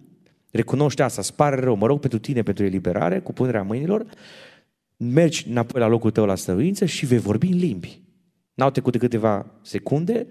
recunoști 0.51 1.03
asta, 1.03 1.21
îți 1.21 1.35
pare 1.35 1.57
rău, 1.57 1.77
mă 1.77 1.87
rog 1.87 2.01
pentru 2.01 2.19
tine, 2.19 2.43
pentru 2.43 2.65
eliberare, 2.65 3.21
cu 3.21 3.33
punerea 3.33 3.63
mâinilor, 3.63 4.07
mergi 4.97 5.49
înapoi 5.49 5.81
la 5.81 5.87
locul 5.87 6.11
tău 6.11 6.25
la 6.25 6.35
stăruință 6.35 6.85
și 6.85 7.07
vei 7.07 7.19
vorbi 7.19 7.47
în 7.47 7.59
limbi. 7.59 8.03
N-au 8.55 8.71
trecut 8.71 8.93
de 8.93 8.99
câteva 8.99 9.47
secunde 9.63 10.27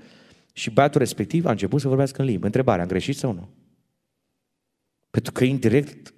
și 0.54 0.72
băiatul 0.72 1.00
respectiv 1.00 1.46
a 1.46 1.52
început 1.52 1.82
să 1.82 1.88
vorbească 1.88 2.22
în 2.22 2.28
limbi. 2.28 2.46
Întrebarea, 2.46 2.84
am 2.84 2.90
greșit 2.90 3.16
sau 3.18 3.34
nu? 3.34 3.50
Pentru 5.10 5.32
că 5.32 5.44
indirect, 5.44 6.14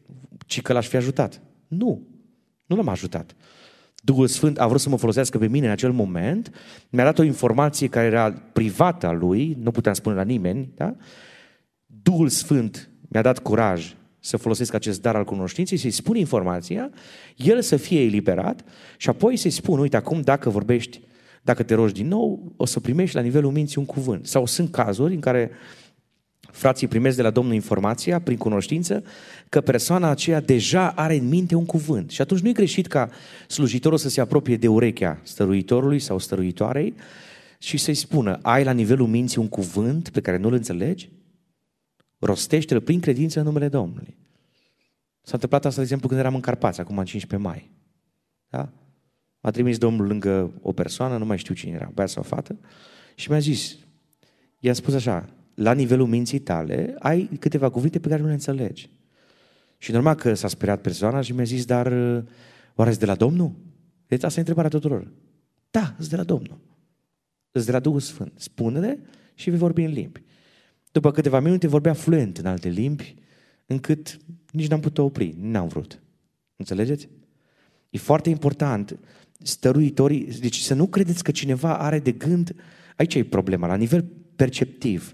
ci 0.45 0.61
că 0.61 0.73
l-aș 0.73 0.87
fi 0.87 0.95
ajutat. 0.95 1.41
Nu, 1.67 2.11
nu 2.73 2.79
l-am 2.81 2.89
ajutat. 2.91 3.35
Duhul 4.03 4.27
Sfânt 4.27 4.59
a 4.59 4.67
vrut 4.67 4.79
să 4.79 4.89
mă 4.89 4.97
folosească 4.97 5.37
pe 5.37 5.47
mine 5.47 5.65
în 5.65 5.71
acel 5.71 5.91
moment, 5.91 6.51
mi-a 6.89 7.03
dat 7.03 7.19
o 7.19 7.23
informație 7.23 7.87
care 7.87 8.05
era 8.05 8.31
privată 8.31 9.07
a 9.07 9.11
lui, 9.11 9.57
nu 9.59 9.71
puteam 9.71 9.93
spune 9.93 10.15
la 10.15 10.23
nimeni, 10.23 10.71
da? 10.75 10.95
Duhul 11.85 12.27
Sfânt 12.27 12.89
mi-a 13.07 13.21
dat 13.21 13.39
curaj 13.39 13.95
să 14.19 14.37
folosesc 14.37 14.73
acest 14.73 15.01
dar 15.01 15.15
al 15.15 15.23
cunoștinței, 15.23 15.77
să-i 15.77 15.91
spun 15.91 16.15
informația, 16.15 16.89
el 17.35 17.61
să 17.61 17.75
fie 17.75 18.01
eliberat 18.01 18.63
și 18.97 19.09
apoi 19.09 19.37
să-i 19.37 19.51
spun, 19.51 19.79
uite, 19.79 19.97
acum 19.97 20.21
dacă 20.21 20.49
vorbești, 20.49 21.01
dacă 21.41 21.63
te 21.63 21.73
rogi 21.73 21.93
din 21.93 22.07
nou, 22.07 22.53
o 22.57 22.65
să 22.65 22.79
primești 22.79 23.15
la 23.15 23.21
nivelul 23.21 23.51
minții 23.51 23.79
un 23.79 23.85
cuvânt. 23.85 24.27
Sau 24.27 24.45
sunt 24.45 24.71
cazuri 24.71 25.13
în 25.13 25.19
care 25.19 25.51
frații 26.51 26.87
primesc 26.87 27.15
de 27.15 27.21
la 27.21 27.29
Domnul 27.29 27.53
informația, 27.53 28.19
prin 28.19 28.37
cunoștință, 28.37 29.03
că 29.49 29.61
persoana 29.61 30.09
aceea 30.09 30.41
deja 30.41 30.91
are 30.91 31.15
în 31.15 31.27
minte 31.27 31.55
un 31.55 31.65
cuvânt. 31.65 32.09
Și 32.09 32.21
atunci 32.21 32.41
nu 32.41 32.49
e 32.49 32.53
greșit 32.53 32.87
ca 32.87 33.09
slujitorul 33.47 33.97
să 33.97 34.09
se 34.09 34.21
apropie 34.21 34.57
de 34.57 34.67
urechea 34.67 35.19
stăruitorului 35.23 35.99
sau 35.99 36.17
stăruitoarei 36.17 36.93
și 37.57 37.77
să-i 37.77 37.93
spună, 37.93 38.39
ai 38.41 38.63
la 38.63 38.71
nivelul 38.71 39.07
minții 39.07 39.41
un 39.41 39.47
cuvânt 39.47 40.09
pe 40.09 40.21
care 40.21 40.37
nu-l 40.37 40.53
înțelegi? 40.53 41.09
Rostește-l 42.19 42.81
prin 42.81 42.99
credință 42.99 43.39
în 43.39 43.45
numele 43.45 43.67
Domnului. 43.67 44.17
S-a 45.21 45.31
întâmplat 45.33 45.65
asta, 45.65 45.75
de 45.77 45.81
exemplu, 45.81 46.07
când 46.07 46.19
eram 46.19 46.35
în 46.35 46.41
Carpați, 46.41 46.79
acum 46.79 46.97
în 46.97 47.05
15 47.05 47.49
mai. 47.49 47.71
Da? 48.49 48.69
M-a 49.39 49.51
trimis 49.51 49.77
domnul 49.77 50.07
lângă 50.07 50.51
o 50.61 50.71
persoană, 50.71 51.17
nu 51.17 51.25
mai 51.25 51.37
știu 51.37 51.53
cine 51.53 51.71
era, 51.71 51.91
băiat 51.93 52.09
sau 52.09 52.23
fată, 52.23 52.57
și 53.15 53.29
mi-a 53.29 53.39
zis, 53.39 53.75
i-a 54.59 54.73
spus 54.73 54.93
așa, 54.93 55.29
la 55.53 55.73
nivelul 55.73 56.07
minții 56.07 56.39
tale, 56.39 56.95
ai 56.99 57.29
câteva 57.39 57.69
cuvinte 57.69 57.99
pe 57.99 58.07
care 58.07 58.21
nu 58.21 58.27
le 58.27 58.33
înțelegi. 58.33 58.89
Și 59.77 59.91
normal 59.91 60.15
că 60.15 60.33
s-a 60.33 60.47
speriat 60.47 60.81
persoana 60.81 61.21
și 61.21 61.33
mi-a 61.33 61.43
zis, 61.43 61.65
dar 61.65 61.93
oare 62.75 62.93
de 62.93 63.05
la 63.05 63.15
Domnul? 63.15 63.55
Deci 64.07 64.23
asta 64.23 64.35
e 64.35 64.39
întrebarea 64.39 64.69
tuturor. 64.69 65.11
Da, 65.71 65.93
sunt 65.97 66.09
de 66.09 66.15
la 66.15 66.23
Domnul. 66.23 66.59
Sunt 67.51 67.65
de 67.65 67.71
la 67.71 67.79
Duhul 67.79 67.99
Sfânt. 67.99 68.31
Spune-le 68.35 68.99
și 69.33 69.49
vei 69.49 69.59
vorbi 69.59 69.83
în 69.83 69.91
limbi. 69.91 70.23
După 70.91 71.11
câteva 71.11 71.39
minute 71.39 71.67
vorbea 71.67 71.93
fluent 71.93 72.37
în 72.37 72.45
alte 72.45 72.69
limbi, 72.69 73.15
încât 73.65 74.17
nici 74.51 74.67
n-am 74.67 74.79
putut 74.79 75.05
opri, 75.05 75.35
n-am 75.39 75.67
vrut. 75.67 76.01
Înțelegeți? 76.55 77.09
E 77.89 77.97
foarte 77.97 78.29
important, 78.29 78.99
stăruitorii, 79.39 80.23
deci 80.39 80.57
să 80.57 80.73
nu 80.73 80.87
credeți 80.87 81.23
că 81.23 81.31
cineva 81.31 81.77
are 81.77 81.99
de 81.99 82.11
gând, 82.11 82.55
aici 82.95 83.15
e 83.15 83.23
problema, 83.23 83.67
la 83.67 83.75
nivel 83.75 84.05
perceptiv, 84.35 85.13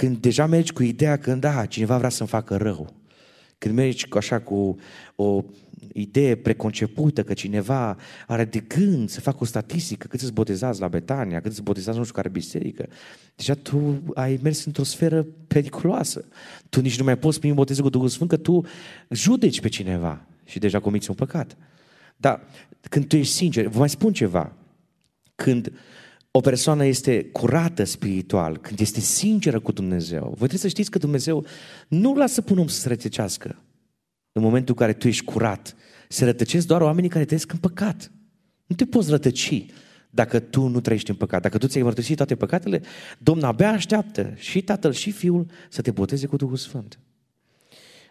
când 0.00 0.16
deja 0.16 0.46
mergi 0.46 0.72
cu 0.72 0.82
ideea 0.82 1.16
că, 1.16 1.34
da, 1.34 1.66
cineva 1.66 1.98
vrea 1.98 2.08
să-mi 2.08 2.28
facă 2.28 2.56
rău, 2.56 2.94
când 3.58 3.74
mergi 3.74 4.06
așa 4.10 4.40
cu 4.40 4.76
o 5.16 5.44
idee 5.92 6.36
preconcepută 6.36 7.22
că 7.22 7.32
cineva 7.32 7.96
are 8.26 8.44
de 8.44 8.58
gând 8.58 9.08
să 9.08 9.20
facă 9.20 9.36
o 9.40 9.44
statistică, 9.44 10.06
cât 10.06 10.20
îți 10.20 10.32
botezați 10.32 10.80
la 10.80 10.88
Betania, 10.88 11.40
cât 11.40 11.50
îți 11.50 11.62
botezați 11.62 11.96
nu 11.96 12.02
știu 12.02 12.14
care 12.14 12.28
biserică, 12.28 12.88
deja 13.36 13.54
tu 13.54 14.02
ai 14.14 14.38
mers 14.42 14.64
într-o 14.64 14.82
sferă 14.82 15.26
periculoasă. 15.46 16.24
Tu 16.68 16.80
nici 16.80 16.98
nu 16.98 17.04
mai 17.04 17.18
poți 17.18 17.38
primi 17.38 17.54
botezul 17.54 17.84
cu 17.84 17.90
Duhul 17.90 18.08
Sfânt, 18.08 18.30
că 18.30 18.36
tu 18.36 18.64
judeci 19.10 19.60
pe 19.60 19.68
cineva 19.68 20.26
și 20.44 20.58
deja 20.58 20.80
comiți 20.80 21.10
un 21.10 21.16
păcat. 21.16 21.56
Dar 22.16 22.40
când 22.88 23.06
tu 23.06 23.16
ești 23.16 23.34
sincer, 23.34 23.66
vă 23.66 23.78
mai 23.78 23.88
spun 23.88 24.12
ceva, 24.12 24.52
când 25.34 25.72
o 26.30 26.40
persoană 26.40 26.84
este 26.84 27.24
curată 27.24 27.84
spiritual, 27.84 28.58
când 28.58 28.80
este 28.80 29.00
sinceră 29.00 29.60
cu 29.60 29.72
Dumnezeu, 29.72 30.22
voi 30.22 30.34
trebuie 30.36 30.58
să 30.58 30.68
știți 30.68 30.90
că 30.90 30.98
Dumnezeu 30.98 31.46
nu 31.88 32.14
lasă 32.14 32.40
pe 32.40 32.52
un 32.52 32.58
om 32.58 32.66
să 32.66 32.80
se 32.80 32.88
rătăcească. 32.88 33.62
În 34.32 34.42
momentul 34.42 34.74
în 34.78 34.86
care 34.86 34.98
tu 34.98 35.08
ești 35.08 35.24
curat, 35.24 35.76
se 36.08 36.24
rătăcesc 36.24 36.66
doar 36.66 36.80
oamenii 36.80 37.10
care 37.10 37.24
trăiesc 37.24 37.52
în 37.52 37.58
păcat. 37.58 38.12
Nu 38.66 38.76
te 38.76 38.86
poți 38.86 39.10
rătăci 39.10 39.66
dacă 40.10 40.38
tu 40.38 40.66
nu 40.66 40.80
trăiești 40.80 41.10
în 41.10 41.16
păcat. 41.16 41.42
Dacă 41.42 41.58
tu 41.58 41.66
ți-ai 41.66 41.82
mărturisit 41.82 42.16
toate 42.16 42.36
păcatele, 42.36 42.82
Domnul 43.18 43.44
abia 43.44 43.70
așteaptă 43.70 44.32
și 44.36 44.62
Tatăl 44.62 44.92
și 44.92 45.10
Fiul 45.10 45.46
să 45.68 45.82
te 45.82 45.90
boteze 45.90 46.26
cu 46.26 46.36
Duhul 46.36 46.56
Sfânt. 46.56 46.98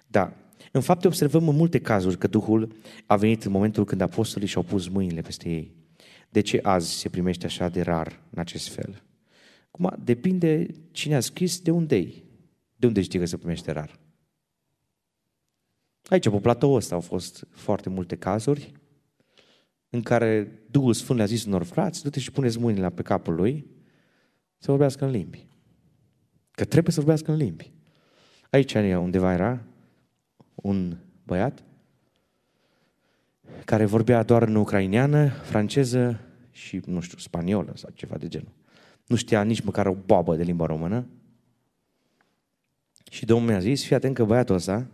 Da, 0.07 0.33
în 0.71 0.81
fapt 0.81 1.05
observăm 1.05 1.47
în 1.47 1.55
multe 1.55 1.79
cazuri 1.79 2.17
că 2.17 2.27
Duhul 2.27 2.75
a 3.05 3.15
venit 3.15 3.43
în 3.43 3.51
momentul 3.51 3.85
când 3.85 4.01
apostolii 4.01 4.47
și-au 4.47 4.63
pus 4.63 4.88
mâinile 4.88 5.21
peste 5.21 5.49
ei. 5.49 5.78
De 6.29 6.41
ce 6.41 6.59
azi 6.63 6.91
se 6.91 7.09
primește 7.09 7.45
așa 7.45 7.69
de 7.69 7.81
rar 7.81 8.24
în 8.29 8.39
acest 8.39 8.67
fel? 8.67 9.03
Acum, 9.67 9.95
depinde 10.03 10.67
cine 10.91 11.15
a 11.15 11.19
scris 11.19 11.62
de 11.62 11.71
unde 11.71 11.95
e. 11.95 12.24
De 12.75 12.88
unde 12.88 13.01
știi 13.01 13.19
că 13.19 13.25
se 13.25 13.38
primește 13.38 13.71
rar? 13.71 14.00
Aici, 16.03 16.29
pe 16.29 16.39
platoul 16.39 16.75
ăsta, 16.75 16.95
au 16.95 17.01
fost 17.01 17.48
foarte 17.50 17.89
multe 17.89 18.15
cazuri 18.15 18.71
în 19.89 20.01
care 20.01 20.62
Duhul 20.71 20.93
Sfânt 20.93 21.17
le-a 21.17 21.27
zis 21.27 21.45
unor 21.45 21.63
frați, 21.63 22.03
du-te 22.03 22.19
și 22.19 22.31
puneți 22.31 22.59
mâinile 22.59 22.89
pe 22.89 23.01
capul 23.01 23.36
lui 23.36 23.65
să 24.57 24.71
vorbească 24.71 25.05
în 25.05 25.12
limbi. 25.12 25.48
Că 26.51 26.65
trebuie 26.65 26.93
să 26.93 27.00
vorbească 27.00 27.31
în 27.31 27.38
limbi. 27.38 27.74
Aici 28.50 28.74
undeva 28.74 29.33
era 29.33 29.65
un 30.55 30.98
băiat 31.24 31.63
care 33.65 33.86
vorbea 33.86 34.24
doar 34.24 34.41
în 34.41 34.56
ucraineană, 34.56 35.29
franceză 35.29 36.20
și, 36.51 36.82
nu 36.86 37.00
știu, 37.00 37.18
spaniolă 37.18 37.72
sau 37.75 37.89
ceva 37.94 38.18
de 38.18 38.27
genul. 38.27 38.51
Nu 39.06 39.15
știa 39.15 39.44
nici 39.44 39.62
măcar 39.62 39.86
o 39.86 39.94
babă 40.06 40.36
de 40.36 40.44
limba 40.44 40.65
română. 40.65 41.08
Și 43.12 43.25
Domnul 43.25 43.50
mi-a 43.50 43.60
zis, 43.60 43.84
fii 43.86 43.96
atent 43.96 44.15
că 44.15 44.25
băiatul 44.25 44.56
ăsta, 44.56 44.88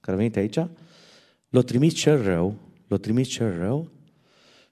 care 0.00 0.16
a 0.16 0.20
venit 0.20 0.36
aici, 0.36 0.58
l-a 1.48 1.60
trimis 1.60 1.94
cel 1.94 2.22
rău, 2.22 2.54
l-a 2.86 2.96
trimis 2.96 3.28
cel 3.28 3.58
rău 3.58 3.90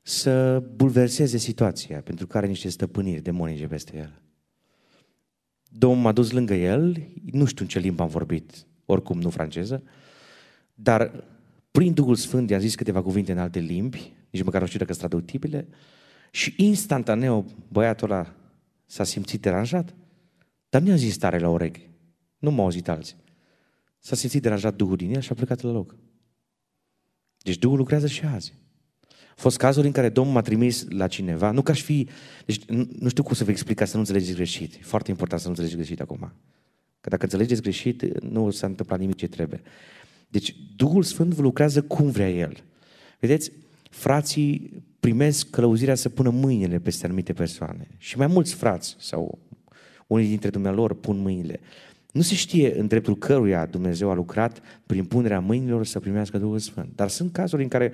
să 0.02 0.59
bulverseze 0.59 1.37
situația, 1.37 2.00
pentru 2.00 2.26
că 2.26 2.37
are 2.37 2.47
niște 2.47 2.68
stăpâniri 2.68 3.21
demonice 3.21 3.66
peste 3.66 3.97
el. 3.97 4.21
Domnul 5.68 6.02
m-a 6.02 6.12
dus 6.12 6.30
lângă 6.30 6.54
el, 6.54 7.09
nu 7.30 7.45
știu 7.45 7.64
în 7.64 7.71
ce 7.71 7.78
limbă 7.78 8.02
am 8.02 8.09
vorbit, 8.09 8.66
oricum 8.85 9.21
nu 9.21 9.30
franceză, 9.30 9.83
dar 10.75 11.25
prin 11.76 11.92
Duhul 11.92 12.14
Sfânt 12.14 12.50
i-am 12.50 12.61
zis 12.61 12.75
câteva 12.75 13.02
cuvinte 13.02 13.33
în 13.33 13.38
alte 13.38 13.59
limbi, 13.59 14.12
nici 14.30 14.42
măcar 14.42 14.61
nu 14.61 14.66
știu 14.66 14.78
dacă 14.78 14.92
sunt 14.92 15.09
traductibile, 15.09 15.68
și 16.30 16.54
instantaneu 16.56 17.47
băiatul 17.68 18.11
ăla 18.11 18.35
s-a 18.87 19.04
simțit 19.04 19.40
deranjat, 19.40 19.95
dar 20.68 20.83
nu 20.83 20.88
i-a 20.88 20.97
zis 20.97 21.16
tare 21.16 21.38
la 21.38 21.49
urechi, 21.49 21.88
nu 22.38 22.50
m-au 22.50 22.64
auzit 22.64 22.88
alții. 22.88 23.16
S-a 23.99 24.16
simțit 24.16 24.42
deranjat 24.42 24.75
Duhul 24.76 24.97
din 24.97 25.14
el 25.14 25.21
și 25.21 25.33
a 25.33 25.35
plecat 25.35 25.61
la 25.61 25.71
loc. 25.71 25.97
Deci 27.38 27.59
Duhul 27.59 27.76
lucrează 27.76 28.06
și 28.06 28.25
azi. 28.25 28.52
Au 29.11 29.35
fost 29.35 29.56
cazuri 29.56 29.87
în 29.87 29.92
care 29.92 30.09
Domnul 30.09 30.35
m-a 30.35 30.42
trimis 30.42 30.87
la 30.88 31.06
cineva, 31.06 31.50
nu 31.50 31.62
ca 31.62 31.73
aș 31.73 31.83
fi, 31.83 32.09
deci 32.47 32.64
nu 32.99 33.09
știu 33.09 33.23
cum 33.23 33.35
să 33.35 33.45
vă 33.45 33.50
explic 33.50 33.76
ca 33.76 33.85
să 33.85 33.95
nu 33.95 34.00
înțelegeți 34.00 34.35
greșit. 34.35 34.75
E 34.75 34.78
foarte 34.83 35.11
important 35.11 35.40
să 35.40 35.47
nu 35.47 35.52
înțelegeți 35.52 35.83
greșit 35.83 36.00
acum. 36.00 36.33
Că 37.00 37.09
dacă 37.09 37.25
înțelegeți 37.25 37.62
greșit, 37.62 38.21
nu 38.23 38.50
s-a 38.50 38.66
întâmplat 38.66 38.99
nimic 38.99 39.16
ce 39.16 39.28
trebuie. 39.28 39.62
Deci 40.36 40.56
Duhul 40.76 41.02
Sfânt 41.02 41.38
lucrează 41.38 41.82
cum 41.82 42.10
vrea 42.10 42.30
El. 42.30 42.64
Vedeți, 43.20 43.52
frații 43.90 44.82
primesc 45.00 45.50
călăuzirea 45.50 45.94
să 45.94 46.08
pună 46.08 46.30
mâinile 46.30 46.78
peste 46.78 47.04
anumite 47.04 47.32
persoane. 47.32 47.88
Și 47.98 48.18
mai 48.18 48.26
mulți 48.26 48.54
frați 48.54 48.96
sau 48.98 49.38
unii 50.06 50.28
dintre 50.28 50.50
dumnealor 50.50 50.94
pun 50.94 51.18
mâinile. 51.18 51.60
Nu 52.12 52.20
se 52.20 52.34
știe 52.34 52.78
în 52.78 52.86
dreptul 52.86 53.16
căruia 53.16 53.66
Dumnezeu 53.66 54.10
a 54.10 54.14
lucrat 54.14 54.60
prin 54.86 55.04
punerea 55.04 55.40
mâinilor 55.40 55.86
să 55.86 56.00
primească 56.00 56.38
Duhul 56.38 56.58
Sfânt. 56.58 56.92
Dar 56.94 57.08
sunt 57.08 57.32
cazuri 57.32 57.62
în 57.62 57.68
care 57.68 57.92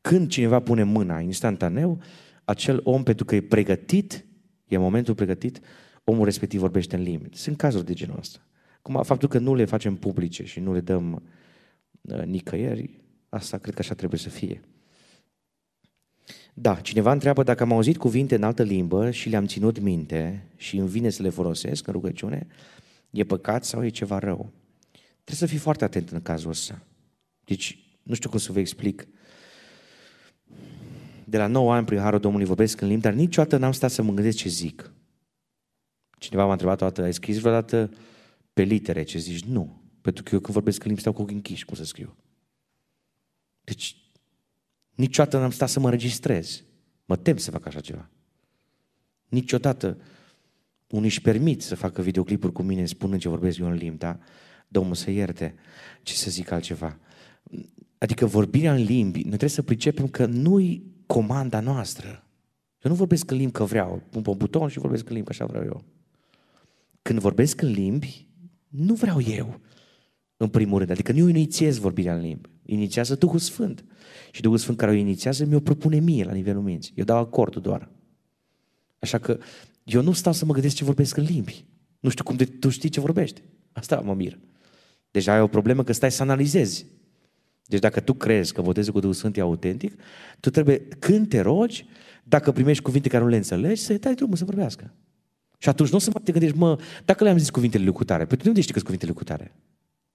când 0.00 0.28
cineva 0.28 0.60
pune 0.60 0.82
mâna 0.82 1.20
instantaneu, 1.20 2.00
acel 2.44 2.80
om, 2.84 3.02
pentru 3.02 3.24
că 3.24 3.34
e 3.34 3.40
pregătit, 3.40 4.24
e 4.66 4.76
momentul 4.76 5.14
pregătit, 5.14 5.60
omul 6.04 6.24
respectiv 6.24 6.60
vorbește 6.60 6.96
în 6.96 7.02
limbi. 7.02 7.36
Sunt 7.36 7.56
cazuri 7.56 7.84
de 7.84 7.92
genul 7.92 8.18
ăsta. 8.18 8.38
Cum 8.82 9.02
faptul 9.02 9.28
că 9.28 9.38
nu 9.38 9.54
le 9.54 9.64
facem 9.64 9.94
publice 9.94 10.44
și 10.44 10.60
nu 10.60 10.72
le 10.72 10.80
dăm 10.80 11.12
uh, 11.12 11.20
nicăieri, 12.24 13.00
asta 13.28 13.58
cred 13.58 13.74
că 13.74 13.80
așa 13.80 13.94
trebuie 13.94 14.20
să 14.20 14.28
fie. 14.28 14.60
Da, 16.54 16.74
cineva 16.74 17.12
întreabă 17.12 17.42
dacă 17.42 17.62
am 17.62 17.72
auzit 17.72 17.96
cuvinte 17.96 18.34
în 18.34 18.42
altă 18.42 18.62
limbă 18.62 19.10
și 19.10 19.28
le-am 19.28 19.46
ținut 19.46 19.78
minte 19.78 20.46
și 20.56 20.76
îmi 20.76 20.88
vine 20.88 21.10
să 21.10 21.22
le 21.22 21.28
folosesc 21.28 21.86
în 21.86 21.92
rugăciune, 21.92 22.46
e 23.10 23.24
păcat 23.24 23.64
sau 23.64 23.84
e 23.84 23.88
ceva 23.88 24.18
rău? 24.18 24.50
Trebuie 25.24 25.36
să 25.36 25.46
fii 25.46 25.58
foarte 25.58 25.84
atent 25.84 26.10
în 26.10 26.22
cazul 26.22 26.50
ăsta. 26.50 26.82
Deci, 27.44 27.78
nu 28.02 28.14
știu 28.14 28.28
cum 28.28 28.38
să 28.38 28.52
vă 28.52 28.58
explic. 28.58 29.08
De 31.24 31.38
la 31.38 31.46
9 31.46 31.74
ani, 31.74 31.86
prin 31.86 31.98
Harul 31.98 32.20
Domnului, 32.20 32.46
vorbesc 32.46 32.80
în 32.80 32.88
limbi, 32.88 33.02
dar 33.02 33.12
niciodată 33.12 33.56
n-am 33.56 33.72
stat 33.72 33.90
să 33.90 34.02
mă 34.02 34.12
gândesc 34.12 34.36
ce 34.36 34.48
zic. 34.48 34.92
Cineva 36.18 36.44
m-a 36.44 36.52
întrebat 36.52 36.80
o 36.80 36.84
dată, 36.84 37.02
ai 37.02 37.12
scris 37.12 37.38
vreodată 37.38 37.90
pe 38.52 38.62
litere 38.62 39.02
ce 39.02 39.18
zici? 39.18 39.44
Nu. 39.44 39.81
Pentru 40.02 40.22
că 40.22 40.34
eu 40.34 40.40
când 40.40 40.54
vorbesc 40.54 40.80
în 40.80 40.86
limbi 40.86 41.00
stau 41.00 41.12
cu 41.12 41.22
ochii 41.22 41.34
închiși, 41.34 41.64
cum 41.64 41.76
să 41.76 41.84
scriu. 41.84 42.16
Deci, 43.64 43.96
niciodată 44.94 45.38
n-am 45.38 45.50
stat 45.50 45.68
să 45.68 45.80
mă 45.80 45.90
registrez. 45.90 46.64
Mă 47.04 47.16
tem 47.16 47.36
să 47.36 47.50
fac 47.50 47.66
așa 47.66 47.80
ceva. 47.80 48.10
Niciodată 49.28 49.98
unii 50.88 51.08
își 51.08 51.20
permit 51.20 51.62
să 51.62 51.74
facă 51.74 52.02
videoclipuri 52.02 52.52
cu 52.52 52.62
mine 52.62 52.86
spunând 52.86 53.20
ce 53.20 53.28
vorbesc 53.28 53.58
eu 53.58 53.66
în 53.66 53.74
limbi, 53.74 53.98
da? 53.98 54.18
Domnul 54.68 54.94
să 54.94 55.10
ierte, 55.10 55.54
ce 56.02 56.14
să 56.14 56.30
zic 56.30 56.50
altceva. 56.50 56.98
Adică 57.98 58.26
vorbirea 58.26 58.74
în 58.74 58.82
limbi, 58.82 59.18
noi 59.18 59.26
trebuie 59.28 59.48
să 59.48 59.62
pricepem 59.62 60.08
că 60.08 60.26
nu-i 60.26 60.82
comanda 61.06 61.60
noastră. 61.60 62.26
Eu 62.82 62.90
nu 62.90 62.96
vorbesc 62.96 63.30
în 63.30 63.36
limbi 63.36 63.52
că 63.52 63.64
vreau, 63.64 64.02
pun 64.10 64.22
pe 64.22 64.30
un 64.30 64.36
buton 64.36 64.68
și 64.68 64.78
vorbesc 64.78 65.08
în 65.08 65.14
limbi 65.14 65.26
că 65.26 65.32
așa 65.32 65.46
vreau 65.46 65.64
eu. 65.64 65.84
Când 67.02 67.18
vorbesc 67.18 67.60
în 67.60 67.70
limbi, 67.70 68.26
nu 68.68 68.94
vreau 68.94 69.20
eu, 69.20 69.60
în 70.42 70.50
primul 70.50 70.78
rând. 70.78 70.90
Adică 70.90 71.12
nu 71.12 71.18
eu 71.18 71.26
inițiez 71.26 71.78
vorbirea 71.78 72.14
în 72.14 72.20
limbi. 72.20 72.48
Inițiază 72.64 73.14
Duhul 73.14 73.38
Sfânt. 73.38 73.84
Și 74.30 74.40
Duhul 74.40 74.58
Sfânt 74.58 74.78
care 74.78 74.90
o 74.90 74.94
inițiază 74.94 75.44
mi-o 75.44 75.60
propune 75.60 75.98
mie 75.98 76.24
la 76.24 76.32
nivelul 76.32 76.62
minții. 76.62 76.92
Eu 76.96 77.04
dau 77.04 77.18
acordul 77.18 77.62
doar. 77.62 77.88
Așa 78.98 79.18
că 79.18 79.38
eu 79.84 80.02
nu 80.02 80.12
stau 80.12 80.32
să 80.32 80.44
mă 80.44 80.52
gândesc 80.52 80.74
ce 80.74 80.84
vorbesc 80.84 81.16
în 81.16 81.24
limbi. 81.24 81.64
Nu 82.00 82.08
știu 82.08 82.24
cum 82.24 82.36
de 82.36 82.44
tu 82.44 82.68
știi 82.68 82.88
ce 82.88 83.00
vorbești. 83.00 83.42
Asta 83.72 84.00
mă 84.00 84.14
mir. 84.14 84.38
Deja 85.10 85.32
ai 85.32 85.40
o 85.40 85.46
problemă 85.46 85.84
că 85.84 85.92
stai 85.92 86.12
să 86.12 86.22
analizezi. 86.22 86.86
Deci 87.66 87.80
dacă 87.80 88.00
tu 88.00 88.14
crezi 88.14 88.52
că 88.52 88.62
votezul 88.62 88.92
cu 88.92 89.00
Duhul 89.00 89.14
Sfânt 89.14 89.36
e 89.36 89.40
autentic, 89.40 90.00
tu 90.40 90.50
trebuie, 90.50 90.78
când 90.78 91.28
te 91.28 91.40
rogi, 91.40 91.86
dacă 92.24 92.52
primești 92.52 92.82
cuvinte 92.82 93.08
care 93.08 93.22
nu 93.22 93.28
le 93.28 93.36
înțelegi, 93.36 93.80
să-i 93.80 93.98
dai 93.98 94.14
drumul 94.14 94.36
să 94.36 94.44
vorbească. 94.44 94.94
Și 95.58 95.68
atunci 95.68 95.90
nu 95.90 95.96
o 95.96 96.00
să 96.00 96.10
mai 96.12 96.22
te 96.24 96.32
gândești, 96.32 96.56
mă, 96.56 96.78
dacă 97.04 97.24
le-am 97.24 97.38
zis 97.38 97.50
cuvintele 97.50 97.84
lui 97.84 97.92
cutare, 97.92 98.24
pentru 98.24 98.42
de 98.42 98.48
unde 98.48 98.60
știi 98.60 98.72
că 98.72 98.78
sunt 98.78 98.90
cuvintele 98.90 99.12
lui 99.12 99.20
cutare? 99.20 99.56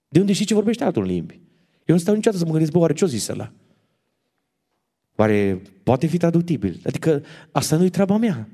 De 0.07 0.19
unde 0.19 0.33
știi 0.33 0.45
ce 0.45 0.53
vorbește 0.53 0.83
altul 0.83 1.01
în 1.01 1.07
limbi? 1.07 1.41
Eu 1.85 1.95
nu 1.95 2.01
stau 2.01 2.13
niciodată 2.13 2.41
să 2.41 2.45
mă 2.45 2.51
gândesc, 2.51 2.71
bă, 2.71 2.79
oare 2.79 2.93
ce-o 2.93 3.07
zis 3.07 3.27
ăla? 3.27 3.51
Oare 5.15 5.61
poate 5.83 6.07
fi 6.07 6.17
traductibil? 6.17 6.79
Adică 6.85 7.23
asta 7.51 7.77
nu-i 7.77 7.89
treaba 7.89 8.17
mea. 8.17 8.49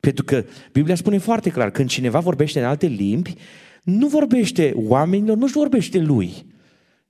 Pentru 0.00 0.24
că 0.24 0.44
Biblia 0.72 0.94
spune 0.94 1.18
foarte 1.18 1.50
clar, 1.50 1.70
când 1.70 1.88
cineva 1.88 2.18
vorbește 2.18 2.58
în 2.58 2.64
alte 2.64 2.86
limbi, 2.86 3.34
nu 3.82 4.06
vorbește 4.06 4.72
oamenilor, 4.74 5.36
nu-și 5.36 5.52
vorbește 5.52 5.98
lui. 5.98 6.46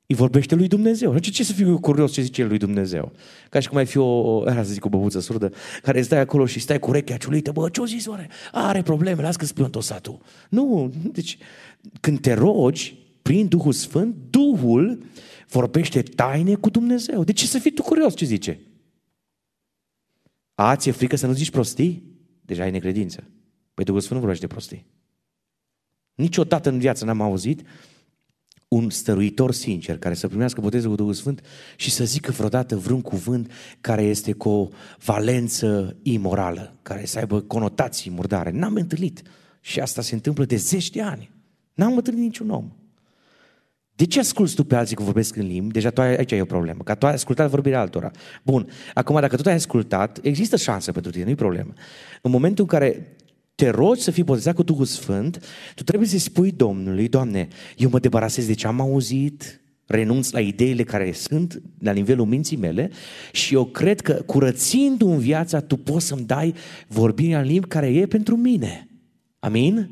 Îi 0.06 0.16
vorbește 0.16 0.54
lui 0.54 0.68
Dumnezeu. 0.68 1.18
Ce, 1.18 1.30
ce 1.30 1.44
să 1.44 1.52
fiu 1.52 1.68
eu 1.68 1.78
curios 1.78 2.12
ce 2.12 2.20
zice 2.22 2.44
lui 2.44 2.58
Dumnezeu? 2.58 3.12
Ca 3.50 3.60
și 3.60 3.68
cum 3.68 3.76
ai 3.76 3.86
fi 3.86 3.98
o, 3.98 4.04
o 4.04 4.44
să 4.46 4.62
zic, 4.62 4.84
o 4.84 4.88
băbuță 4.88 5.20
surdă, 5.20 5.52
care 5.82 6.02
stai 6.02 6.18
acolo 6.18 6.46
și 6.46 6.60
stai 6.60 6.78
cu 6.78 6.88
urechea 6.88 7.16
ciulită, 7.16 7.52
bă, 7.52 7.68
ce-o 7.68 7.86
zis 7.86 8.06
oare? 8.06 8.28
Are 8.52 8.82
probleme, 8.82 9.22
las 9.22 9.36
că 9.36 9.44
spune 9.44 9.68
tosatul. 9.68 10.18
Nu, 10.48 10.92
deci 11.12 11.38
când 12.00 12.20
te 12.20 12.32
rogi 12.32 13.03
prin 13.24 13.48
Duhul 13.48 13.72
Sfânt, 13.72 14.16
Duhul 14.30 15.02
vorbește 15.48 16.02
taine 16.02 16.54
cu 16.54 16.70
Dumnezeu. 16.70 17.24
De 17.24 17.32
ce 17.32 17.46
să 17.46 17.58
fii 17.58 17.70
tu 17.72 17.82
curios 17.82 18.14
ce 18.14 18.24
zice? 18.24 18.60
A, 20.54 20.76
ți-e 20.76 20.92
frică 20.92 21.16
să 21.16 21.26
nu 21.26 21.32
zici 21.32 21.50
prostii? 21.50 22.02
Deja 22.40 22.62
ai 22.62 22.70
necredință. 22.70 23.24
Păi 23.74 23.84
Duhul 23.84 24.00
Sfânt 24.00 24.14
nu 24.14 24.24
vorbește 24.24 24.46
prostii. 24.46 24.86
Niciodată 26.14 26.68
în 26.68 26.78
viață 26.78 27.04
n-am 27.04 27.20
auzit 27.20 27.62
un 28.68 28.90
stăruitor 28.90 29.52
sincer 29.52 29.98
care 29.98 30.14
să 30.14 30.28
primească 30.28 30.60
botezul 30.60 30.90
cu 30.90 30.96
Duhul 30.96 31.14
Sfânt 31.14 31.40
și 31.76 31.90
să 31.90 32.04
zică 32.04 32.30
vreodată 32.30 32.76
vreun 32.76 33.00
cuvânt 33.00 33.50
care 33.80 34.02
este 34.02 34.32
cu 34.32 34.48
o 34.48 34.68
valență 35.04 35.96
imorală, 36.02 36.78
care 36.82 37.04
să 37.04 37.18
aibă 37.18 37.40
conotații 37.40 38.10
murdare. 38.10 38.50
N-am 38.50 38.74
întâlnit. 38.74 39.22
Și 39.60 39.80
asta 39.80 40.02
se 40.02 40.14
întâmplă 40.14 40.44
de 40.44 40.56
zeci 40.56 40.90
de 40.90 41.02
ani. 41.02 41.30
N-am 41.74 41.96
întâlnit 41.96 42.22
niciun 42.22 42.50
om. 42.50 42.72
De 43.96 44.04
ce 44.04 44.18
asculți 44.18 44.54
tu 44.54 44.64
pe 44.64 44.74
alții 44.74 44.96
că 44.96 45.02
vorbesc 45.02 45.36
în 45.36 45.46
limbi? 45.46 45.72
Deja 45.72 45.90
tu 45.90 46.00
ai, 46.00 46.16
aici 46.16 46.32
ai 46.32 46.40
o 46.40 46.44
problemă, 46.44 46.82
că 46.82 46.94
tu 46.94 47.06
ai 47.06 47.12
ascultat 47.12 47.50
vorbirea 47.50 47.80
altora. 47.80 48.10
Bun, 48.42 48.68
acum 48.94 49.20
dacă 49.20 49.36
tu 49.36 49.48
ai 49.48 49.54
ascultat, 49.54 50.18
există 50.22 50.56
șansă 50.56 50.92
pentru 50.92 51.10
tine, 51.10 51.24
nu-i 51.24 51.34
problemă. 51.34 51.72
În 52.22 52.30
momentul 52.30 52.64
în 52.64 52.78
care 52.78 53.16
te 53.54 53.68
rogi 53.68 54.00
să 54.00 54.10
fii 54.10 54.22
botezat 54.22 54.54
cu 54.54 54.62
Duhul 54.62 54.84
Sfânt, 54.84 55.44
tu 55.74 55.82
trebuie 55.82 56.08
să 56.08 56.18
spui 56.18 56.50
Domnului, 56.50 57.08
Doamne, 57.08 57.48
eu 57.76 57.88
mă 57.90 57.98
debarasez 57.98 58.46
de 58.46 58.52
ce 58.52 58.66
am 58.66 58.80
auzit, 58.80 59.60
renunț 59.86 60.30
la 60.30 60.40
ideile 60.40 60.82
care 60.82 61.12
sunt 61.12 61.62
la 61.78 61.92
nivelul 61.92 62.26
minții 62.26 62.56
mele 62.56 62.90
și 63.32 63.54
eu 63.54 63.64
cred 63.64 64.00
că 64.00 64.12
curățindu 64.12 65.08
în 65.08 65.18
viața 65.18 65.60
tu 65.60 65.76
poți 65.76 66.06
să-mi 66.06 66.26
dai 66.26 66.54
vorbirea 66.88 67.40
în 67.40 67.46
limbi 67.46 67.68
care 67.68 67.86
e 67.86 68.06
pentru 68.06 68.36
mine. 68.36 68.88
Amin? 69.38 69.90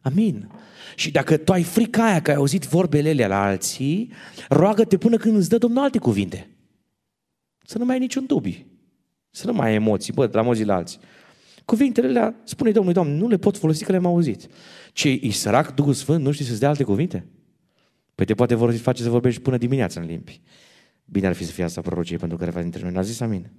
Amin. 0.00 0.48
Și 0.94 1.10
dacă 1.10 1.36
tu 1.36 1.52
ai 1.52 1.62
frica 1.62 2.06
aia 2.06 2.22
că 2.22 2.30
ai 2.30 2.36
auzit 2.36 2.64
vorbele 2.64 3.10
alea 3.10 3.26
la 3.26 3.42
alții, 3.42 4.12
roagă-te 4.48 4.96
până 4.96 5.16
când 5.16 5.36
îți 5.36 5.48
dă 5.48 5.58
Domnul 5.58 5.82
alte 5.82 5.98
cuvinte. 5.98 6.50
Să 7.64 7.78
nu 7.78 7.84
mai 7.84 7.94
ai 7.94 8.00
niciun 8.00 8.26
dubii. 8.26 8.66
Să 9.30 9.46
nu 9.46 9.52
mai 9.52 9.68
ai 9.68 9.74
emoții, 9.74 10.12
bă, 10.12 10.28
la 10.32 10.42
mozi 10.42 10.64
la 10.64 10.74
alții. 10.74 10.98
Cuvintele 11.64 12.06
alea, 12.06 12.34
spune 12.44 12.70
Domnului, 12.70 12.94
Doamne, 12.94 13.14
nu 13.14 13.28
le 13.28 13.36
pot 13.36 13.56
folosi 13.56 13.84
că 13.84 13.90
le-am 13.90 14.06
auzit. 14.06 14.48
Ce, 14.92 15.08
e 15.22 15.30
sărac 15.30 15.74
Duhul 15.74 15.92
Sfânt, 15.92 16.24
nu 16.24 16.32
știi 16.32 16.44
să-ți 16.44 16.60
dea 16.60 16.68
alte 16.68 16.82
cuvinte? 16.82 17.26
Păi 18.14 18.26
te 18.26 18.34
poate 18.34 18.54
face 18.54 19.02
să 19.02 19.08
vorbești 19.08 19.40
până 19.40 19.56
dimineața 19.56 20.00
în 20.00 20.06
limbi. 20.06 20.40
Bine 21.04 21.26
ar 21.26 21.32
fi 21.32 21.44
să 21.44 21.52
fie 21.52 21.64
asta 21.64 21.80
prorocie 21.80 22.16
pentru 22.16 22.38
care 22.38 22.62
dintre 22.62 22.82
noi. 22.82 22.92
N-a 22.92 23.02
zis 23.02 23.20
amin. 23.20 23.50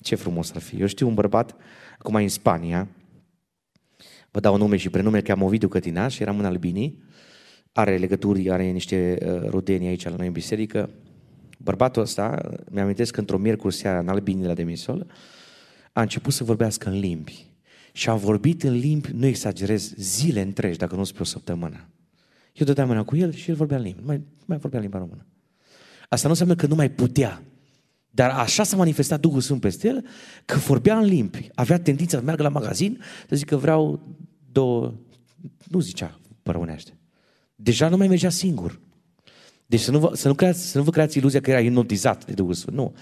Ce 0.00 0.14
frumos 0.14 0.52
ar 0.54 0.60
fi. 0.60 0.76
Eu 0.76 0.86
știu 0.86 1.08
un 1.08 1.14
bărbat, 1.14 1.56
acum 1.98 2.14
în 2.14 2.28
Spania, 2.28 2.88
vă 4.32 4.40
dau 4.40 4.56
nume 4.56 4.76
și 4.76 4.90
prenume, 4.90 5.20
cheamă 5.20 5.44
Ovidiu 5.44 5.68
Cătinaș, 5.68 6.18
eram 6.18 6.38
în 6.38 6.44
Albinii, 6.44 7.02
are 7.72 7.96
legături, 7.96 8.50
are 8.50 8.70
niște 8.70 9.18
uh, 9.22 9.48
rudenii 9.48 9.88
aici 9.88 10.04
la 10.04 10.14
noi 10.16 10.26
în 10.26 10.32
biserică. 10.32 10.90
Bărbatul 11.58 12.02
ăsta, 12.02 12.52
mi-amintesc 12.70 13.12
că 13.12 13.20
într-o 13.20 13.38
miercuri 13.38 13.74
seara 13.74 13.98
în 13.98 14.08
Albinii 14.08 14.46
la 14.46 14.54
Demisol, 14.54 15.06
a 15.92 16.00
început 16.00 16.32
să 16.32 16.44
vorbească 16.44 16.88
în 16.88 16.98
limbi. 16.98 17.46
Și 17.92 18.10
a 18.10 18.14
vorbit 18.14 18.62
în 18.62 18.72
limbi, 18.72 19.10
nu 19.14 19.26
exagerez, 19.26 19.94
zile 19.96 20.40
întregi, 20.40 20.78
dacă 20.78 20.94
nu 20.94 21.04
spre 21.04 21.22
o 21.22 21.24
săptămână. 21.24 21.88
Eu 22.52 22.66
dădeam 22.66 22.88
mâna 22.88 23.04
cu 23.04 23.16
el 23.16 23.32
și 23.32 23.50
el 23.50 23.56
vorbea 23.56 23.76
în 23.76 23.82
limbi. 23.82 24.02
Mai, 24.04 24.20
mai 24.46 24.58
vorbea 24.58 24.78
în 24.78 24.84
limba 24.84 24.98
română. 24.98 25.26
Asta 26.08 26.24
nu 26.24 26.30
înseamnă 26.30 26.54
că 26.54 26.66
nu 26.66 26.74
mai 26.74 26.90
putea. 26.90 27.42
Dar 28.10 28.30
așa 28.30 28.62
s-a 28.62 28.76
manifestat 28.76 29.20
Duhul 29.20 29.40
Sfânt 29.40 29.60
peste 29.60 29.88
el, 29.88 30.04
că 30.44 30.56
vorbea 30.56 30.98
în 30.98 31.04
limbi. 31.04 31.48
Avea 31.54 31.78
tendința 31.78 32.18
să 32.18 32.24
meargă 32.24 32.42
la 32.42 32.48
magazin, 32.48 33.00
să 33.28 33.36
zică 33.36 33.56
vreau 33.56 34.00
două... 34.52 34.94
Nu 35.68 35.80
zicea 35.80 36.20
părăunește. 36.42 36.96
Deja 37.54 37.88
nu 37.88 37.96
mai 37.96 38.08
mergea 38.08 38.30
singur. 38.30 38.80
Deci 39.66 39.80
să 39.80 39.90
nu, 39.90 39.98
vă, 39.98 40.10
să, 40.14 40.28
nu 40.28 40.34
creați, 40.34 40.70
să 40.70 40.78
nu 40.78 40.84
vă 40.84 40.90
creați 40.90 41.18
iluzia 41.18 41.40
că 41.40 41.50
era 41.50 41.62
hipnotizat 41.62 42.26
de 42.26 42.32
Duhul 42.32 42.54
Sfânt. 42.54 42.76
Nu. 42.76 42.94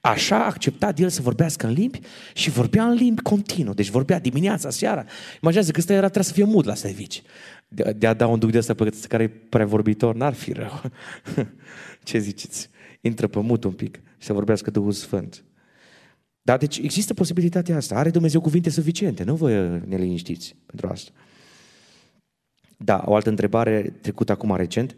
Așa 0.00 0.36
a 0.36 0.44
acceptat 0.44 0.98
el 0.98 1.08
să 1.08 1.22
vorbească 1.22 1.66
în 1.66 1.72
limbi 1.72 2.00
și 2.34 2.50
vorbea 2.50 2.84
în 2.84 2.94
limbi 2.94 3.22
continuu. 3.22 3.74
Deci 3.74 3.88
vorbea 3.88 4.18
dimineața, 4.18 4.70
seara. 4.70 5.04
Imaginează 5.40 5.70
că 5.70 5.78
ăsta 5.78 5.92
era, 5.92 6.08
trebuia 6.08 6.24
să 6.24 6.32
fie 6.32 6.44
mud 6.44 6.66
la 6.66 6.74
servici. 6.74 7.22
De, 7.68 7.94
de 7.98 8.06
a 8.06 8.14
da 8.14 8.26
un 8.26 8.38
duc 8.38 8.50
de 8.50 8.58
ăsta 8.58 8.74
pe 8.74 8.92
care 9.08 9.22
e 9.22 9.28
prea 9.28 9.66
vorbitor, 9.66 10.14
n-ar 10.14 10.34
fi 10.34 10.52
rău. 10.52 10.82
Ce 12.02 12.18
ziceți? 12.18 12.68
Intră 13.00 13.26
pe 13.26 13.40
mut 13.40 13.64
un 13.64 13.72
pic 13.72 14.00
și 14.18 14.26
să 14.26 14.32
vorbească 14.32 14.70
Duhul 14.70 14.92
Sfânt. 14.92 15.44
Da, 16.46 16.56
deci 16.56 16.78
există 16.78 17.14
posibilitatea 17.14 17.76
asta. 17.76 17.94
Are 17.94 18.10
Dumnezeu 18.10 18.40
cuvinte 18.40 18.70
suficiente. 18.70 19.24
Nu 19.24 19.34
vă 19.34 19.80
ne 19.86 19.96
liniștiți 19.96 20.56
pentru 20.66 20.86
asta. 20.86 21.10
Da, 22.76 23.02
o 23.06 23.14
altă 23.14 23.28
întrebare 23.28 23.94
trecută 24.00 24.32
acum 24.32 24.56
recent. 24.56 24.94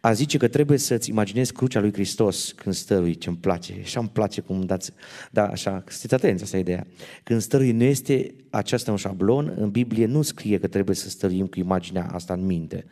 A 0.00 0.12
zice 0.12 0.38
că 0.38 0.48
trebuie 0.48 0.78
să-ți 0.78 1.10
imaginezi 1.10 1.52
crucea 1.52 1.80
lui 1.80 1.92
Hristos 1.92 2.52
când 2.52 2.74
stărui, 2.74 3.14
ce-mi 3.14 3.36
place. 3.36 3.82
Și 3.82 3.98
îmi 3.98 4.08
place 4.08 4.40
cum 4.40 4.60
dați... 4.60 4.92
Da, 5.30 5.46
așa, 5.46 5.84
sunteți 5.88 6.14
atenți, 6.14 6.42
asta 6.42 6.56
e 6.56 6.60
ideea. 6.60 6.86
Când 7.22 7.40
stărui 7.40 7.72
nu 7.72 7.82
este 7.82 8.34
aceasta 8.50 8.90
un 8.90 8.96
șablon, 8.96 9.54
în 9.56 9.70
Biblie 9.70 10.06
nu 10.06 10.22
scrie 10.22 10.58
că 10.58 10.66
trebuie 10.66 10.96
să 10.96 11.08
stăruim 11.08 11.46
cu 11.46 11.58
imaginea 11.58 12.06
asta 12.06 12.32
în 12.32 12.46
minte. 12.46 12.84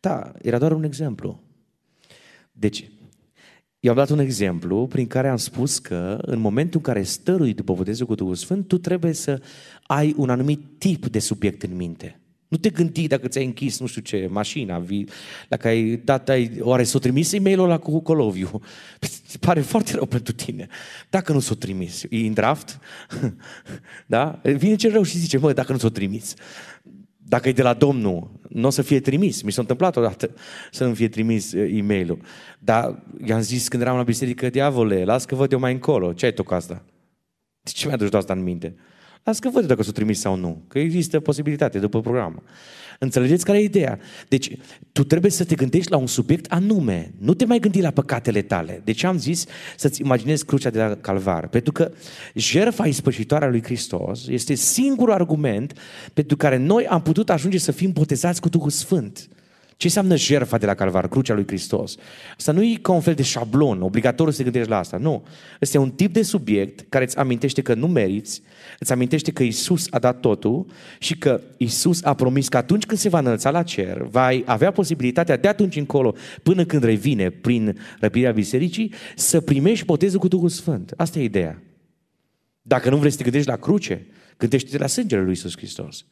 Da, 0.00 0.32
era 0.42 0.58
doar 0.58 0.72
un 0.72 0.84
exemplu. 0.84 1.42
Deci, 2.52 2.90
eu 3.86 3.92
am 3.92 3.98
dat 3.98 4.10
un 4.10 4.18
exemplu 4.18 4.86
prin 4.86 5.06
care 5.06 5.28
am 5.28 5.36
spus 5.36 5.78
că 5.78 6.18
în 6.22 6.38
momentul 6.38 6.80
în 6.84 6.92
care 6.92 7.02
stărui 7.02 7.54
după 7.54 7.74
botezul 7.74 8.06
cu 8.06 8.14
Duhul 8.14 8.34
Sfânt, 8.34 8.68
tu 8.68 8.78
trebuie 8.78 9.12
să 9.12 9.40
ai 9.82 10.14
un 10.16 10.30
anumit 10.30 10.60
tip 10.78 11.06
de 11.06 11.18
subiect 11.18 11.62
în 11.62 11.76
minte. 11.76 12.20
Nu 12.48 12.56
te 12.56 12.70
gândi 12.70 13.06
dacă 13.06 13.28
ți-ai 13.28 13.44
închis, 13.44 13.80
nu 13.80 13.86
știu 13.86 14.00
ce, 14.00 14.28
mașina, 14.30 14.78
vii, 14.78 15.08
dacă 15.48 15.68
ai 15.68 16.00
dat, 16.04 16.28
ai, 16.28 16.50
oare 16.60 16.82
s-o 16.82 16.98
trimis 16.98 17.32
e-mailul 17.32 17.68
la 17.68 17.78
cu 17.78 18.00
Coloviu? 18.00 18.60
Pare 19.40 19.60
foarte 19.60 19.92
rău 19.94 20.06
pentru 20.06 20.32
tine. 20.32 20.66
Dacă 21.10 21.32
nu 21.32 21.40
s-o 21.40 21.54
trimis, 21.54 22.02
e 22.10 22.26
în 22.26 22.32
draft? 22.32 22.78
da? 24.06 24.40
Vine 24.42 24.74
ce 24.74 24.90
rău 24.90 25.02
și 25.02 25.18
zice, 25.18 25.38
mă, 25.38 25.52
dacă 25.52 25.72
nu 25.72 25.78
s-o 25.78 25.88
trimis. 25.88 26.34
Dacă 27.28 27.48
e 27.48 27.52
de 27.52 27.62
la 27.62 27.74
Domnul, 27.74 28.30
nu 28.48 28.66
o 28.66 28.70
să 28.70 28.82
fie 28.82 29.00
trimis. 29.00 29.42
Mi 29.42 29.52
s-a 29.52 29.60
întâmplat 29.60 29.96
odată 29.96 30.30
să 30.70 30.86
nu 30.86 30.94
fie 30.94 31.08
trimis 31.08 31.52
e-mailul. 31.52 32.18
Dar 32.58 33.02
i-am 33.24 33.40
zis 33.40 33.68
când 33.68 33.82
eram 33.82 33.96
la 33.96 34.02
biserică, 34.02 34.50
diavole, 34.50 35.04
las 35.04 35.24
că 35.24 35.34
văd 35.34 35.52
eu 35.52 35.58
mai 35.58 35.72
încolo. 35.72 36.12
Ce 36.12 36.24
ai 36.24 36.32
tu 36.32 36.42
cu 36.42 36.54
asta? 36.54 36.84
De 37.60 37.70
ce 37.74 37.86
mi-a 37.86 37.96
dus 37.96 38.12
asta 38.12 38.32
în 38.32 38.42
minte? 38.42 38.76
Las 39.26 39.38
că 39.38 39.48
văd 39.50 39.66
dacă 39.66 39.82
s-o 39.82 39.92
trimis 39.92 40.20
sau 40.20 40.36
nu. 40.36 40.62
Că 40.68 40.78
există 40.78 41.20
posibilitate 41.20 41.78
după 41.78 42.00
program. 42.00 42.42
Înțelegeți 42.98 43.44
care 43.44 43.58
e 43.58 43.62
ideea? 43.62 43.98
Deci, 44.28 44.56
tu 44.92 45.04
trebuie 45.04 45.30
să 45.30 45.44
te 45.44 45.54
gândești 45.54 45.90
la 45.90 45.96
un 45.96 46.06
subiect 46.06 46.52
anume. 46.52 47.14
Nu 47.18 47.34
te 47.34 47.44
mai 47.44 47.58
gândi 47.58 47.80
la 47.80 47.90
păcatele 47.90 48.42
tale. 48.42 48.80
Deci 48.84 49.02
am 49.02 49.18
zis 49.18 49.44
să-ți 49.76 50.00
imaginezi 50.00 50.44
crucea 50.44 50.70
de 50.70 50.78
la 50.78 50.94
calvar. 50.94 51.48
Pentru 51.48 51.72
că 51.72 51.92
jertfa 52.34 52.86
ispășitoare 52.86 53.44
a 53.44 53.48
lui 53.48 53.62
Hristos 53.62 54.26
este 54.26 54.54
singurul 54.54 55.14
argument 55.14 55.78
pentru 56.12 56.36
care 56.36 56.56
noi 56.56 56.86
am 56.86 57.02
putut 57.02 57.30
ajunge 57.30 57.58
să 57.58 57.72
fim 57.72 57.92
botezați 57.92 58.40
cu 58.40 58.48
Duhul 58.48 58.70
Sfânt. 58.70 59.28
Ce 59.76 59.86
înseamnă 59.86 60.16
jertfa 60.16 60.58
de 60.58 60.66
la 60.66 60.74
Calvar, 60.74 61.08
crucea 61.08 61.34
lui 61.34 61.46
Hristos? 61.46 61.96
Asta 62.36 62.52
nu 62.52 62.62
e 62.62 62.78
ca 62.82 62.92
un 62.92 63.00
fel 63.00 63.14
de 63.14 63.22
șablon, 63.22 63.82
obligatoriu 63.82 64.32
să 64.32 64.36
te 64.36 64.42
gândești 64.42 64.68
la 64.68 64.78
asta. 64.78 64.96
Nu. 64.96 65.24
Este 65.60 65.78
un 65.78 65.90
tip 65.90 66.12
de 66.12 66.22
subiect 66.22 66.86
care 66.88 67.04
îți 67.04 67.18
amintește 67.18 67.62
că 67.62 67.74
nu 67.74 67.86
meriți, 67.86 68.42
îți 68.78 68.92
amintește 68.92 69.32
că 69.32 69.42
Isus 69.42 69.86
a 69.90 69.98
dat 69.98 70.20
totul 70.20 70.66
și 70.98 71.18
că 71.18 71.40
Isus 71.56 72.04
a 72.04 72.14
promis 72.14 72.48
că 72.48 72.56
atunci 72.56 72.86
când 72.86 73.00
se 73.00 73.08
va 73.08 73.18
înălța 73.18 73.50
la 73.50 73.62
cer, 73.62 74.02
va 74.02 74.28
avea 74.44 74.70
posibilitatea 74.70 75.36
de 75.36 75.48
atunci 75.48 75.76
încolo, 75.76 76.14
până 76.42 76.64
când 76.64 76.82
revine 76.82 77.30
prin 77.30 77.78
răpirea 78.00 78.32
bisericii, 78.32 78.92
să 79.16 79.40
primești 79.40 79.84
botezul 79.84 80.18
cu 80.18 80.28
Duhul 80.28 80.48
Sfânt. 80.48 80.92
Asta 80.96 81.18
e 81.18 81.22
ideea. 81.22 81.62
Dacă 82.62 82.90
nu 82.90 82.96
vrei 82.96 83.10
să 83.10 83.16
te 83.16 83.22
gândești 83.22 83.48
la 83.48 83.56
cruce, 83.56 84.06
gândește-te 84.36 84.78
la 84.78 84.86
sângele 84.86 85.22
lui 85.22 85.32
Isus 85.32 85.56
Hristos. 85.56 86.04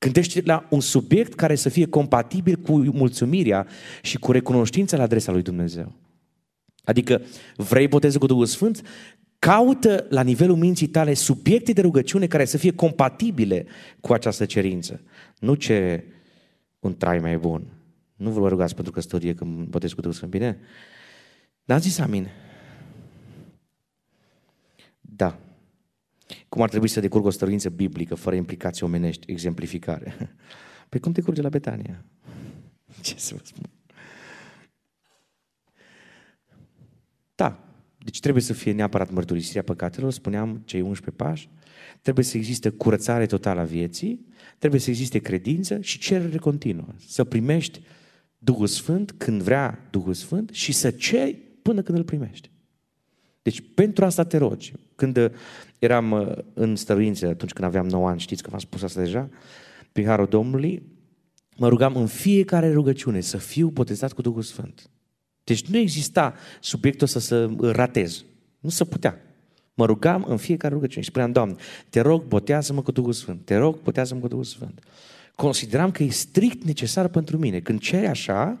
Gândește 0.00 0.42
la 0.44 0.66
un 0.70 0.80
subiect 0.80 1.34
care 1.34 1.54
să 1.54 1.68
fie 1.68 1.86
compatibil 1.86 2.56
cu 2.56 2.78
mulțumirea 2.78 3.66
și 4.02 4.18
cu 4.18 4.32
recunoștința 4.32 4.96
la 4.96 5.02
adresa 5.02 5.32
lui 5.32 5.42
Dumnezeu. 5.42 5.92
Adică 6.84 7.22
vrei 7.56 7.88
botezul 7.88 8.20
cu 8.20 8.26
Duhul 8.26 8.46
Sfânt? 8.46 8.82
Caută 9.38 10.06
la 10.08 10.22
nivelul 10.22 10.56
minții 10.56 10.86
tale 10.86 11.14
subiecte 11.14 11.72
de 11.72 11.80
rugăciune 11.80 12.26
care 12.26 12.44
să 12.44 12.56
fie 12.56 12.72
compatibile 12.72 13.66
cu 14.00 14.12
această 14.12 14.44
cerință. 14.44 15.00
Nu 15.38 15.54
ce 15.54 16.04
un 16.78 16.96
trai 16.96 17.18
mai 17.18 17.38
bun. 17.38 17.62
Nu 18.16 18.30
vă 18.30 18.48
rugați 18.48 18.74
pentru 18.74 18.92
căsătorie 18.92 19.34
când 19.34 19.66
botez 19.66 19.92
cu 19.92 20.00
Duhul 20.00 20.16
Sfânt, 20.16 20.30
bine? 20.30 20.58
N-ați 21.64 21.88
zis 21.88 21.98
amin? 21.98 22.28
Da. 25.00 25.38
Cum 26.50 26.62
ar 26.62 26.68
trebui 26.68 26.88
să 26.88 27.00
decurgă 27.00 27.26
o 27.26 27.30
stăruință 27.30 27.68
biblică, 27.68 28.14
fără 28.14 28.36
implicații 28.36 28.84
omenești, 28.86 29.30
exemplificare? 29.30 30.36
Păi 30.88 31.00
cum 31.00 31.12
te 31.12 31.20
curge 31.20 31.42
la 31.42 31.48
Betania? 31.48 32.04
Ce 33.02 33.14
să 33.16 33.34
vă 33.34 33.40
spun? 33.44 33.70
Da, 37.34 37.64
deci 37.98 38.20
trebuie 38.20 38.42
să 38.42 38.52
fie 38.52 38.72
neapărat 38.72 39.10
mărturisirea 39.10 39.62
păcatelor, 39.62 40.12
spuneam 40.12 40.62
cei 40.64 40.80
11 40.80 41.24
pași, 41.24 41.48
trebuie 42.02 42.24
să 42.24 42.36
existe 42.36 42.68
curățare 42.70 43.26
totală 43.26 43.60
a 43.60 43.64
vieții, 43.64 44.26
trebuie 44.58 44.80
să 44.80 44.90
existe 44.90 45.18
credință 45.18 45.80
și 45.80 45.98
cerere 45.98 46.38
continuă. 46.38 46.88
Să 47.06 47.24
primești 47.24 47.80
Duhul 48.38 48.66
Sfânt 48.66 49.12
când 49.12 49.42
vrea 49.42 49.88
Duhul 49.90 50.14
Sfânt 50.14 50.50
și 50.50 50.72
să 50.72 50.90
ceri 50.90 51.34
până 51.62 51.82
când 51.82 51.98
îl 51.98 52.04
primești. 52.04 52.50
Deci 53.42 53.62
pentru 53.74 54.04
asta 54.04 54.24
te 54.24 54.36
rogi. 54.36 54.72
Când 54.94 55.32
eram 55.80 56.10
uh, 56.10 56.32
în 56.54 56.76
stăruință, 56.76 57.26
atunci 57.26 57.52
când 57.52 57.66
aveam 57.66 57.86
9 57.86 58.08
ani, 58.08 58.20
știți 58.20 58.42
că 58.42 58.50
v-am 58.50 58.60
spus 58.60 58.82
asta 58.82 59.00
deja, 59.00 59.28
prin 59.92 60.06
Harul 60.06 60.26
Domnului, 60.26 60.82
mă 61.56 61.68
rugam 61.68 61.96
în 61.96 62.06
fiecare 62.06 62.72
rugăciune 62.72 63.20
să 63.20 63.36
fiu 63.36 63.68
botezat 63.68 64.12
cu 64.12 64.22
Duhul 64.22 64.42
Sfânt. 64.42 64.90
Deci 65.44 65.66
nu 65.66 65.76
exista 65.76 66.34
subiectul 66.60 67.06
să 67.06 67.18
să 67.18 67.50
ratez. 67.60 68.24
Nu 68.60 68.68
se 68.68 68.84
putea. 68.84 69.20
Mă 69.74 69.86
rugam 69.86 70.24
în 70.28 70.36
fiecare 70.36 70.74
rugăciune 70.74 71.02
și 71.02 71.10
spuneam, 71.10 71.32
Doamne, 71.32 71.54
te 71.88 72.00
rog, 72.00 72.24
botează-mă 72.24 72.82
cu 72.82 72.90
Duhul 72.90 73.12
Sfânt. 73.12 73.44
Te 73.44 73.56
rog, 73.56 73.82
botează-mă 73.82 74.20
cu 74.20 74.28
Duhul 74.28 74.44
Sfânt. 74.44 74.80
Consideram 75.34 75.90
că 75.90 76.02
e 76.02 76.08
strict 76.08 76.64
necesar 76.64 77.08
pentru 77.08 77.38
mine. 77.38 77.60
Când 77.60 77.80
ceri 77.80 78.06
așa, 78.06 78.58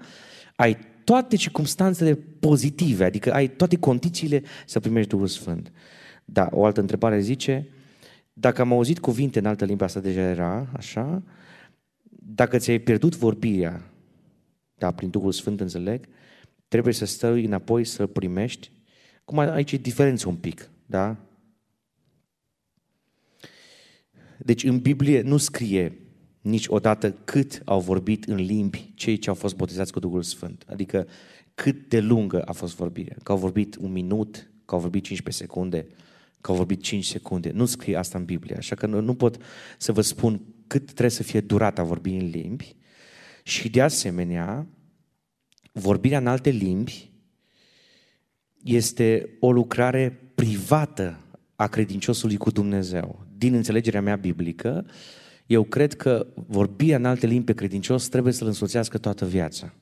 ai 0.56 0.78
toate 1.04 1.36
circumstanțele 1.36 2.14
pozitive, 2.14 3.04
adică 3.04 3.32
ai 3.32 3.48
toate 3.48 3.76
condițiile 3.76 4.42
să 4.66 4.80
primești 4.80 5.10
Duhul 5.10 5.26
Sfânt. 5.26 5.72
Da, 6.32 6.48
o 6.52 6.64
altă 6.64 6.80
întrebare 6.80 7.20
zice, 7.20 7.68
dacă 8.32 8.60
am 8.60 8.72
auzit 8.72 8.98
cuvinte 8.98 9.38
în 9.38 9.46
altă 9.46 9.64
limbă, 9.64 9.84
asta 9.84 10.00
deja 10.00 10.20
era 10.20 10.68
așa, 10.72 11.22
dacă 12.10 12.58
ți-ai 12.58 12.78
pierdut 12.78 13.16
vorbirea, 13.16 13.90
da, 14.74 14.90
prin 14.90 15.10
Duhul 15.10 15.32
Sfânt 15.32 15.60
înțeleg, 15.60 16.08
trebuie 16.68 16.94
să 16.94 17.04
stai 17.04 17.44
înapoi 17.44 17.84
să 17.84 18.06
primești. 18.06 18.70
Cum 19.24 19.38
aici 19.38 19.72
e 19.72 19.76
diferență 19.76 20.28
un 20.28 20.36
pic, 20.36 20.70
da? 20.86 21.16
Deci 24.38 24.64
în 24.64 24.78
Biblie 24.78 25.20
nu 25.20 25.36
scrie 25.36 25.98
niciodată 26.40 27.12
cât 27.12 27.62
au 27.64 27.80
vorbit 27.80 28.24
în 28.24 28.36
limbi 28.36 28.92
cei 28.94 29.18
ce 29.18 29.28
au 29.28 29.34
fost 29.34 29.56
botezați 29.56 29.92
cu 29.92 29.98
Duhul 29.98 30.22
Sfânt. 30.22 30.64
Adică 30.68 31.06
cât 31.54 31.88
de 31.88 32.00
lungă 32.00 32.42
a 32.42 32.52
fost 32.52 32.76
vorbirea. 32.76 33.16
Că 33.22 33.32
au 33.32 33.38
vorbit 33.38 33.76
un 33.76 33.92
minut, 33.92 34.50
că 34.64 34.74
au 34.74 34.80
vorbit 34.80 35.04
15 35.04 35.44
secunde, 35.44 35.86
că 36.40 36.50
au 36.50 36.56
vorbit 36.56 36.82
5 36.82 37.04
secunde. 37.04 37.50
Nu 37.50 37.64
scrie 37.64 37.96
asta 37.96 38.18
în 38.18 38.24
Biblie, 38.24 38.56
așa 38.56 38.74
că 38.74 38.86
nu, 38.86 39.00
nu 39.00 39.14
pot 39.14 39.36
să 39.78 39.92
vă 39.92 40.00
spun 40.00 40.40
cât 40.66 40.84
trebuie 40.84 41.10
să 41.10 41.22
fie 41.22 41.40
durata 41.40 41.82
vorbirii 41.82 42.20
în 42.20 42.28
limbi. 42.28 42.76
Și 43.42 43.68
de 43.68 43.82
asemenea, 43.82 44.66
vorbirea 45.72 46.18
în 46.18 46.26
alte 46.26 46.50
limbi 46.50 47.10
este 48.62 49.36
o 49.40 49.52
lucrare 49.52 50.32
privată 50.34 51.20
a 51.56 51.66
credinciosului 51.66 52.36
cu 52.36 52.50
Dumnezeu. 52.50 53.26
Din 53.36 53.54
înțelegerea 53.54 54.00
mea 54.00 54.16
biblică, 54.16 54.86
eu 55.46 55.64
cred 55.64 55.94
că 55.94 56.26
vorbirea 56.34 56.96
în 56.96 57.04
alte 57.04 57.26
limbi 57.26 57.44
pe 57.44 57.54
credincios 57.54 58.08
trebuie 58.08 58.32
să-l 58.32 58.46
însoțească 58.46 58.98
toată 58.98 59.26
viața. 59.26 59.74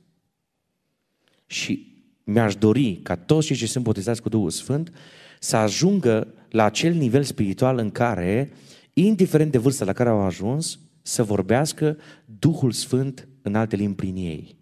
Și 1.47 2.03
mi-aș 2.25 2.57
dori 2.57 3.01
ca 3.03 3.16
toți 3.16 3.47
cei 3.47 3.57
ce 3.57 3.66
sunt 3.66 3.85
botezați 3.85 4.23
cu 4.23 4.29
Duhul 4.29 4.51
Sfânt 4.51 4.92
să 5.40 5.57
ajungă 5.57 6.35
la 6.51 6.64
acel 6.64 6.94
nivel 6.94 7.22
spiritual 7.22 7.79
în 7.79 7.90
care, 7.90 8.53
indiferent 8.92 9.53
de 9.53 9.59
vârsta 9.59 9.85
la 9.85 9.92
care 9.92 10.09
au 10.09 10.20
ajuns, 10.20 10.79
să 11.03 11.22
vorbească 11.22 11.96
Duhul 12.24 12.72
Sfânt 12.72 13.29
în 13.42 13.55
alte 13.55 13.77
limbi 13.77 13.96
prin 13.96 14.16
ei. 14.16 14.57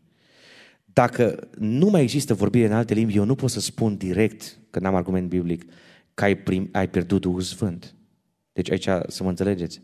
Dacă 0.85 1.49
nu 1.59 1.91
mai 1.91 2.03
există 2.03 2.35
vorbire 2.35 2.67
în 2.67 2.73
alte 2.73 2.95
limbi, 2.95 3.17
eu 3.17 3.25
nu 3.25 3.35
pot 3.35 3.51
să 3.51 3.61
spun 3.61 3.97
direct, 3.97 4.59
că 4.71 4.79
n-am 4.79 4.95
argument 4.95 5.29
biblic, 5.29 5.65
că 6.15 6.25
ai, 6.25 6.37
prim, 6.37 6.69
ai 6.73 6.89
pierdut 6.89 7.21
Duhul 7.21 7.41
Sfânt. 7.41 7.95
Deci 8.53 8.71
aici 8.71 8.89
să 9.07 9.23
mă 9.23 9.29
înțelegeți. 9.29 9.81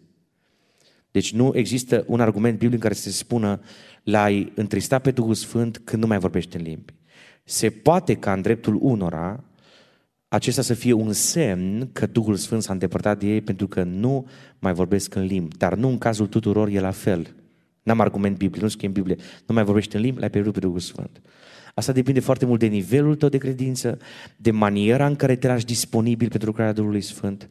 Deci 1.10 1.32
nu 1.32 1.50
există 1.54 2.04
un 2.06 2.20
argument 2.20 2.58
biblic 2.58 2.74
în 2.74 2.80
care 2.80 2.94
să 2.94 3.02
se 3.02 3.10
spună 3.10 3.60
l-ai 4.02 4.52
întristat 4.54 5.02
pe 5.02 5.10
Duhul 5.10 5.34
Sfânt 5.34 5.78
când 5.84 6.02
nu 6.02 6.08
mai 6.08 6.18
vorbești 6.18 6.56
în 6.56 6.62
limbi. 6.62 6.94
Se 7.44 7.70
poate 7.70 8.14
ca 8.14 8.32
în 8.32 8.42
dreptul 8.42 8.78
unora 8.80 9.44
acesta 10.32 10.62
să 10.62 10.74
fie 10.74 10.92
un 10.92 11.12
semn 11.12 11.88
că 11.92 12.06
Duhul 12.06 12.36
Sfânt 12.36 12.62
s-a 12.62 12.72
îndepărtat 12.72 13.18
de 13.18 13.26
ei 13.26 13.40
pentru 13.40 13.68
că 13.68 13.82
nu 13.82 14.26
mai 14.58 14.72
vorbesc 14.72 15.14
în 15.14 15.24
limbi. 15.24 15.56
Dar 15.56 15.74
nu 15.74 15.88
în 15.88 15.98
cazul 15.98 16.26
tuturor 16.26 16.68
e 16.68 16.80
la 16.80 16.90
fel. 16.90 17.34
N-am 17.82 18.00
argument 18.00 18.36
biblic, 18.36 18.62
nu 18.62 18.68
scrie 18.68 18.86
în 18.86 18.94
Biblie. 18.94 19.16
Nu 19.46 19.54
mai 19.54 19.64
vorbești 19.64 19.96
în 19.96 20.02
limbi, 20.02 20.20
l-ai 20.20 20.30
pierdut 20.30 20.52
pe 20.52 20.60
Duhul 20.60 20.78
Sfânt. 20.78 21.20
Asta 21.74 21.92
depinde 21.92 22.20
foarte 22.20 22.46
mult 22.46 22.60
de 22.60 22.66
nivelul 22.66 23.14
tău 23.14 23.28
de 23.28 23.38
credință, 23.38 23.98
de 24.36 24.50
maniera 24.50 25.06
în 25.06 25.16
care 25.16 25.36
te 25.36 25.46
lași 25.46 25.64
disponibil 25.64 26.28
pentru 26.28 26.48
lucrarea 26.48 26.72
Duhului 26.72 27.00
Sfânt. 27.00 27.48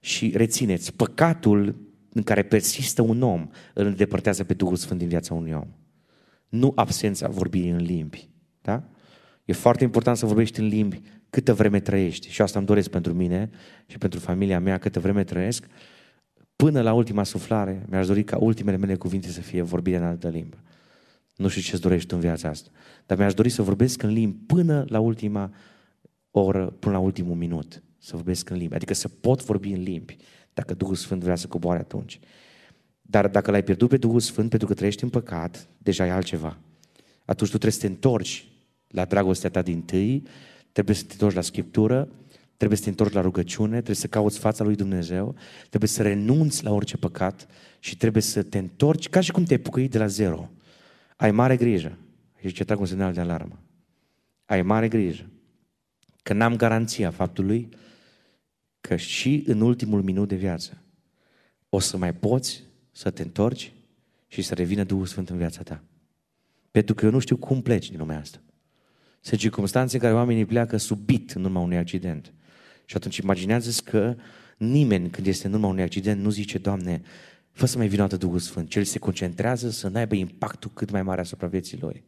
Și 0.00 0.32
rețineți, 0.34 0.94
păcatul 0.94 1.76
în 2.12 2.22
care 2.22 2.42
persistă 2.42 3.02
un 3.02 3.22
om 3.22 3.48
îl 3.74 3.86
îndepărtează 3.86 4.44
pe 4.44 4.54
Duhul 4.54 4.76
Sfânt 4.76 4.98
din 4.98 5.08
viața 5.08 5.34
unui 5.34 5.52
om. 5.52 5.68
Nu 6.48 6.72
absența 6.74 7.28
vorbirii 7.28 7.70
în 7.70 7.82
limbi. 7.82 8.28
Da? 8.62 8.82
E 9.44 9.52
foarte 9.52 9.84
important 9.84 10.16
să 10.16 10.26
vorbești 10.26 10.60
în 10.60 10.66
limbi 10.66 11.00
câtă 11.36 11.54
vreme 11.54 11.80
trăiești. 11.80 12.30
Și 12.30 12.42
asta 12.42 12.58
îmi 12.58 12.66
doresc 12.66 12.90
pentru 12.90 13.12
mine 13.12 13.50
și 13.86 13.98
pentru 13.98 14.18
familia 14.18 14.60
mea, 14.60 14.78
câtă 14.78 15.00
vreme 15.00 15.24
trăiesc. 15.24 15.66
Până 16.56 16.82
la 16.82 16.92
ultima 16.92 17.22
suflare, 17.22 17.86
mi-aș 17.88 18.06
dori 18.06 18.24
ca 18.24 18.36
ultimele 18.36 18.76
mele 18.76 18.94
cuvinte 18.94 19.28
să 19.28 19.40
fie 19.40 19.62
vorbire 19.62 19.96
în 19.96 20.02
altă 20.02 20.28
limbă. 20.28 20.56
Nu 21.34 21.48
știu 21.48 21.62
ce-ți 21.62 21.80
dorești 21.80 22.14
în 22.14 22.20
viața 22.20 22.48
asta, 22.48 22.70
dar 23.06 23.18
mi-aș 23.18 23.34
dori 23.34 23.48
să 23.48 23.62
vorbesc 23.62 24.02
în 24.02 24.10
limbi 24.10 24.36
până 24.46 24.84
la 24.88 25.00
ultima 25.00 25.52
oră, 26.30 26.66
până 26.66 26.94
la 26.94 27.00
ultimul 27.00 27.36
minut. 27.36 27.82
Să 27.98 28.16
vorbesc 28.16 28.50
în 28.50 28.56
limbi, 28.56 28.74
adică 28.74 28.94
să 28.94 29.08
pot 29.08 29.44
vorbi 29.44 29.72
în 29.72 29.82
limbi, 29.82 30.16
dacă 30.54 30.74
Duhul 30.74 30.94
Sfânt 30.94 31.22
vrea 31.22 31.36
să 31.36 31.46
coboare 31.46 31.78
atunci. 31.78 32.20
Dar 33.02 33.28
dacă 33.28 33.50
l-ai 33.50 33.62
pierdut 33.62 33.88
pe 33.88 33.96
Duhul 33.96 34.20
Sfânt 34.20 34.50
pentru 34.50 34.68
că 34.68 34.74
trăiești 34.74 35.02
în 35.02 35.10
păcat, 35.10 35.68
deja 35.78 36.06
e 36.06 36.10
altceva. 36.10 36.58
Atunci 37.24 37.50
tu 37.50 37.58
trebuie 37.58 37.72
să 37.72 37.80
te 37.80 37.86
întorci 37.86 38.48
la 38.88 39.04
dragostea 39.04 39.50
ta 39.50 39.62
din 39.62 39.82
tâi, 39.82 40.22
trebuie 40.76 40.96
să 40.96 41.04
te 41.04 41.12
întorci 41.12 41.34
la 41.34 41.40
Scriptură, 41.40 42.08
trebuie 42.56 42.78
să 42.78 42.84
te 42.84 42.90
întorci 42.90 43.12
la 43.12 43.20
rugăciune, 43.20 43.72
trebuie 43.72 43.96
să 43.96 44.06
cauți 44.06 44.38
fața 44.38 44.64
lui 44.64 44.74
Dumnezeu, 44.74 45.34
trebuie 45.68 45.88
să 45.88 46.02
renunți 46.02 46.64
la 46.64 46.72
orice 46.72 46.96
păcat 46.96 47.46
și 47.78 47.96
trebuie 47.96 48.22
să 48.22 48.42
te 48.42 48.58
întorci 48.58 49.08
ca 49.08 49.20
și 49.20 49.32
cum 49.32 49.44
te-ai 49.44 49.58
pucăit 49.58 49.90
de 49.90 49.98
la 49.98 50.06
zero. 50.06 50.50
Ai 51.16 51.30
mare 51.30 51.56
grijă. 51.56 51.98
Și 52.38 52.52
ce 52.52 52.64
trag 52.64 52.80
un 52.80 52.86
semnal 52.86 53.12
de 53.12 53.20
alarmă. 53.20 53.58
Ai 54.44 54.62
mare 54.62 54.88
grijă. 54.88 55.30
Că 56.22 56.32
n-am 56.32 56.56
garanția 56.56 57.10
faptului 57.10 57.68
că 58.80 58.96
și 58.96 59.44
în 59.46 59.60
ultimul 59.60 60.02
minut 60.02 60.28
de 60.28 60.36
viață 60.36 60.82
o 61.68 61.78
să 61.78 61.96
mai 61.96 62.14
poți 62.14 62.62
să 62.92 63.10
te 63.10 63.22
întorci 63.22 63.72
și 64.26 64.42
să 64.42 64.54
revină 64.54 64.84
Duhul 64.84 65.06
Sfânt 65.06 65.30
în 65.30 65.36
viața 65.36 65.62
ta. 65.62 65.82
Pentru 66.70 66.94
că 66.94 67.04
eu 67.04 67.10
nu 67.10 67.18
știu 67.18 67.36
cum 67.36 67.62
pleci 67.62 67.88
din 67.90 67.98
lumea 67.98 68.18
asta. 68.18 68.40
Sunt 69.26 69.40
circunstanțe 69.40 69.94
în 69.94 70.02
care 70.02 70.14
oamenii 70.14 70.44
pleacă 70.44 70.76
subit 70.76 71.30
în 71.30 71.44
urma 71.44 71.60
unui 71.60 71.76
accident. 71.76 72.32
Și 72.84 72.96
atunci 72.96 73.16
imaginează 73.16 73.80
că 73.84 74.16
nimeni 74.56 75.10
când 75.10 75.26
este 75.26 75.46
în 75.46 75.52
urma 75.52 75.66
unui 75.66 75.82
accident 75.82 76.20
nu 76.20 76.30
zice, 76.30 76.58
Doamne, 76.58 77.02
fă 77.50 77.66
să 77.66 77.78
mai 77.78 77.88
vină 77.88 78.06
Duhul 78.06 78.38
Sfânt. 78.38 78.68
Cel 78.68 78.84
se 78.84 78.98
concentrează 78.98 79.70
să 79.70 79.88
n-aibă 79.88 80.14
impactul 80.14 80.70
cât 80.74 80.90
mai 80.90 81.02
mare 81.02 81.20
asupra 81.20 81.46
vieții 81.46 81.78
lui. 81.80 82.04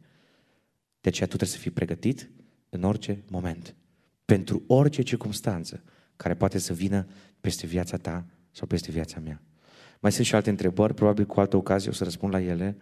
De 1.01 1.09
aceea 1.09 1.27
tu 1.27 1.35
trebuie 1.35 1.57
să 1.57 1.57
fii 1.57 1.71
pregătit 1.71 2.29
în 2.69 2.83
orice 2.83 3.23
moment. 3.29 3.75
Pentru 4.25 4.63
orice 4.67 5.01
circunstanță 5.01 5.83
care 6.15 6.35
poate 6.35 6.57
să 6.57 6.73
vină 6.73 7.07
peste 7.41 7.65
viața 7.67 7.97
ta 7.97 8.25
sau 8.51 8.67
peste 8.67 8.91
viața 8.91 9.19
mea. 9.19 9.41
Mai 9.99 10.11
sunt 10.11 10.25
și 10.25 10.35
alte 10.35 10.49
întrebări, 10.49 10.93
probabil 10.93 11.25
cu 11.25 11.39
altă 11.39 11.57
ocazie 11.57 11.89
o 11.89 11.93
să 11.93 12.03
răspund 12.03 12.33
la 12.33 12.41
ele. 12.41 12.77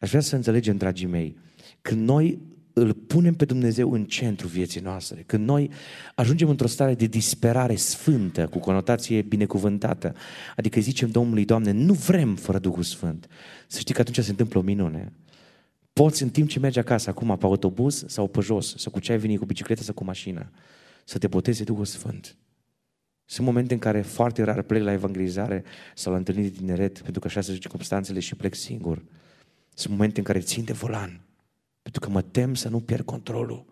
Aș 0.00 0.08
vrea 0.08 0.20
să 0.20 0.36
înțelegem, 0.36 0.76
dragii 0.76 1.06
mei, 1.06 1.36
când 1.82 2.08
noi 2.08 2.54
îl 2.78 2.92
punem 2.92 3.34
pe 3.34 3.44
Dumnezeu 3.44 3.92
în 3.92 4.04
centru 4.04 4.46
vieții 4.46 4.80
noastre, 4.80 5.22
când 5.26 5.46
noi 5.46 5.70
ajungem 6.14 6.48
într-o 6.48 6.66
stare 6.66 6.94
de 6.94 7.06
disperare 7.06 7.74
sfântă, 7.74 8.46
cu 8.46 8.58
conotație 8.58 9.22
binecuvântată, 9.22 10.14
adică 10.56 10.80
zicem 10.80 11.10
Domnului, 11.10 11.44
Doamne, 11.44 11.70
nu 11.70 11.92
vrem 11.92 12.34
fără 12.34 12.58
Duhul 12.58 12.82
Sfânt, 12.82 13.28
să 13.66 13.78
știi 13.78 13.94
că 13.94 14.00
atunci 14.00 14.18
se 14.18 14.30
întâmplă 14.30 14.58
o 14.58 14.62
minune. 14.62 15.12
Poți 15.92 16.22
în 16.22 16.28
timp 16.28 16.48
ce 16.48 16.58
mergi 16.58 16.78
acasă, 16.78 17.10
acum 17.10 17.36
pe 17.38 17.44
autobuz 17.44 18.04
sau 18.06 18.28
pe 18.28 18.40
jos, 18.40 18.74
sau 18.76 18.92
cu 18.92 19.00
ce 19.00 19.12
ai 19.12 19.18
venit, 19.18 19.38
cu 19.38 19.44
bicicletă 19.44 19.82
sau 19.82 19.94
cu 19.94 20.04
mașină, 20.04 20.50
să 21.04 21.18
te 21.18 21.26
boteze 21.26 21.64
Duhul 21.64 21.84
Sfânt. 21.84 22.36
Sunt 23.24 23.46
momente 23.46 23.74
în 23.74 23.80
care 23.80 24.00
foarte 24.00 24.42
rar 24.42 24.62
plec 24.62 24.82
la 24.82 24.92
evangelizare 24.92 25.64
sau 25.94 26.12
la 26.12 26.18
întâlniri 26.18 26.50
de 26.50 26.58
tineret, 26.58 27.00
pentru 27.00 27.20
că 27.20 27.26
așa 27.26 27.40
sunt 27.40 27.58
circunstanțele 27.58 28.20
și 28.20 28.34
plec 28.34 28.54
singur. 28.54 29.02
Sunt 29.74 29.92
momente 29.92 30.18
în 30.18 30.24
care 30.24 30.40
țin 30.40 30.64
de 30.64 30.72
volan, 30.72 31.25
pentru 31.86 32.04
că 32.04 32.10
mă 32.10 32.22
tem 32.22 32.54
să 32.54 32.68
nu 32.68 32.80
pierd 32.80 33.04
controlul. 33.04 33.64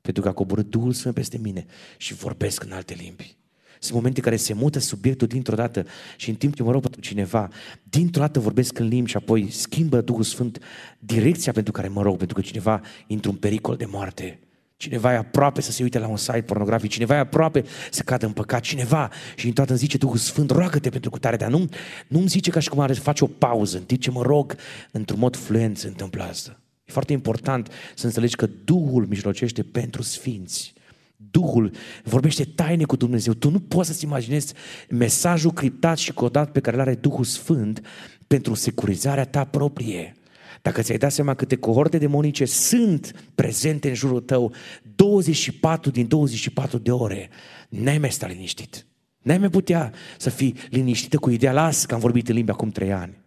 pentru 0.00 0.22
că 0.22 0.28
a 0.28 0.32
coborât 0.32 0.70
Duhul 0.70 0.92
Sfânt 0.92 1.14
peste 1.14 1.38
mine 1.38 1.66
și 1.96 2.14
vorbesc 2.14 2.64
în 2.64 2.72
alte 2.72 2.94
limbi. 2.94 3.36
Sunt 3.80 3.94
momente 3.94 4.18
în 4.18 4.24
care 4.24 4.36
se 4.36 4.52
mută 4.52 4.78
subiectul 4.78 5.26
dintr-o 5.26 5.54
dată 5.54 5.86
și 6.16 6.28
în 6.28 6.34
timp 6.34 6.54
ce 6.54 6.62
mă 6.62 6.70
rog 6.70 6.82
pentru 6.82 7.00
cineva, 7.00 7.48
dintr-o 7.82 8.20
dată 8.20 8.40
vorbesc 8.40 8.78
în 8.78 8.86
limbi 8.86 9.10
și 9.10 9.16
apoi 9.16 9.50
schimbă 9.50 10.00
Duhul 10.00 10.22
Sfânt 10.22 10.58
direcția 10.98 11.52
pentru 11.52 11.72
care 11.72 11.88
mă 11.88 12.02
rog, 12.02 12.16
pentru 12.16 12.36
că 12.36 12.42
cineva 12.42 12.80
intră 13.06 13.30
în 13.30 13.36
pericol 13.36 13.76
de 13.76 13.84
moarte. 13.84 14.38
Cineva 14.76 15.12
e 15.12 15.16
aproape 15.16 15.60
să 15.60 15.72
se 15.72 15.82
uite 15.82 15.98
la 15.98 16.08
un 16.08 16.16
site 16.16 16.42
pornografic, 16.42 16.90
cineva 16.90 17.14
e 17.14 17.18
aproape 17.18 17.64
să 17.90 18.02
cadă 18.02 18.26
în 18.26 18.32
păcat, 18.32 18.60
cineva 18.60 19.10
și 19.36 19.46
în 19.46 19.52
toată 19.52 19.70
îmi 19.70 19.78
zice 19.78 19.96
Duhul 19.96 20.16
Sfânt, 20.16 20.50
roagă-te 20.50 20.90
pentru 20.90 21.10
cutare, 21.10 21.36
dar 21.36 21.50
nu, 21.50 21.68
nu 22.08 22.18
îmi 22.18 22.28
zice 22.28 22.50
ca 22.50 22.60
și 22.60 22.68
cum 22.68 22.80
are 22.80 22.94
să 22.94 23.00
face 23.00 23.24
o 23.24 23.26
pauză, 23.26 23.76
în 23.76 23.84
timp 23.84 24.00
ce 24.00 24.10
mă 24.10 24.22
rog, 24.22 24.56
într-un 24.90 25.18
mod 25.18 25.36
fluent 25.36 25.78
se 25.78 25.86
întâmplă 25.86 26.22
asta. 26.22 26.58
E 26.84 26.92
foarte 26.92 27.12
important 27.12 27.70
să 27.94 28.06
înțelegi 28.06 28.36
că 28.36 28.46
Duhul 28.64 29.06
mijlocește 29.06 29.62
pentru 29.62 30.02
sfinți. 30.02 30.72
Duhul 31.16 31.70
vorbește 32.04 32.44
taine 32.44 32.84
cu 32.84 32.96
Dumnezeu. 32.96 33.32
Tu 33.32 33.50
nu 33.50 33.60
poți 33.60 33.88
să-ți 33.88 34.04
imaginezi 34.04 34.54
mesajul 34.88 35.52
criptat 35.52 35.98
și 35.98 36.12
codat 36.12 36.52
pe 36.52 36.60
care 36.60 36.76
îl 36.76 36.82
are 36.82 36.94
Duhul 36.94 37.24
Sfânt 37.24 37.80
pentru 38.26 38.54
securizarea 38.54 39.24
ta 39.24 39.44
proprie. 39.44 40.14
Dacă 40.62 40.82
ți-ai 40.82 40.98
dat 40.98 41.12
seama 41.12 41.34
câte 41.34 41.56
cohorte 41.56 41.98
demonice 41.98 42.44
sunt 42.44 43.30
prezente 43.34 43.88
în 43.88 43.94
jurul 43.94 44.20
tău 44.20 44.52
24 44.94 45.90
din 45.90 46.08
24 46.08 46.78
de 46.78 46.90
ore, 46.90 47.28
n-ai 47.68 47.98
mai 47.98 48.10
sta 48.10 48.26
liniștit. 48.26 48.86
N-ai 49.22 49.38
mai 49.38 49.50
putea 49.50 49.92
să 50.18 50.30
fii 50.30 50.54
liniștită 50.70 51.16
cu 51.16 51.30
ideea, 51.30 51.52
las 51.52 51.84
că 51.84 51.94
am 51.94 52.00
vorbit 52.00 52.28
în 52.28 52.34
limbi 52.34 52.50
acum 52.50 52.70
trei 52.70 52.92
ani. 52.92 53.18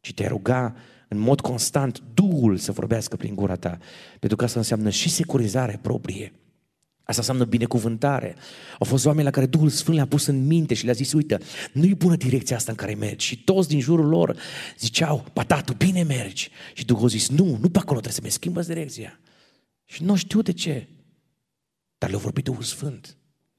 Ci 0.00 0.14
te 0.14 0.26
ruga 0.26 0.74
în 1.08 1.18
mod 1.18 1.40
constant 1.40 2.02
Duhul 2.14 2.56
să 2.56 2.72
vorbească 2.72 3.16
prin 3.16 3.34
gura 3.34 3.56
ta. 3.56 3.78
Pentru 4.18 4.36
că 4.36 4.44
asta 4.44 4.58
înseamnă 4.58 4.90
și 4.90 5.08
securizare 5.08 5.78
proprie. 5.82 6.32
Asta 7.02 7.20
înseamnă 7.20 7.44
binecuvântare. 7.44 8.36
Au 8.78 8.86
fost 8.86 9.06
oameni 9.06 9.24
la 9.24 9.30
care 9.30 9.46
Duhul 9.46 9.68
Sfânt 9.68 9.96
le-a 9.96 10.06
pus 10.06 10.26
în 10.26 10.46
minte 10.46 10.74
și 10.74 10.84
le-a 10.84 10.92
zis, 10.92 11.12
uite, 11.12 11.38
nu-i 11.72 11.94
bună 11.94 12.16
direcția 12.16 12.56
asta 12.56 12.70
în 12.70 12.76
care 12.76 12.94
mergi. 12.94 13.26
Și 13.26 13.44
toți 13.44 13.68
din 13.68 13.80
jurul 13.80 14.08
lor 14.08 14.36
ziceau, 14.78 15.24
pa, 15.32 15.60
tu 15.60 15.72
bine 15.72 16.02
mergi. 16.02 16.50
Și 16.74 16.84
Duhul 16.84 17.04
a 17.04 17.08
zis, 17.08 17.28
nu, 17.28 17.44
nu 17.44 17.70
pe 17.70 17.78
acolo 17.78 18.00
trebuie 18.00 18.12
să 18.12 18.20
mergi, 18.20 18.36
schimbă 18.36 18.62
direcția. 18.62 19.20
Și 19.84 20.02
nu 20.02 20.16
știu 20.16 20.42
de 20.42 20.52
ce. 20.52 20.88
Dar 21.98 22.10
le-a 22.10 22.18
vorbit 22.18 22.44
Duhul 22.44 22.62
Sfânt. 22.62 23.16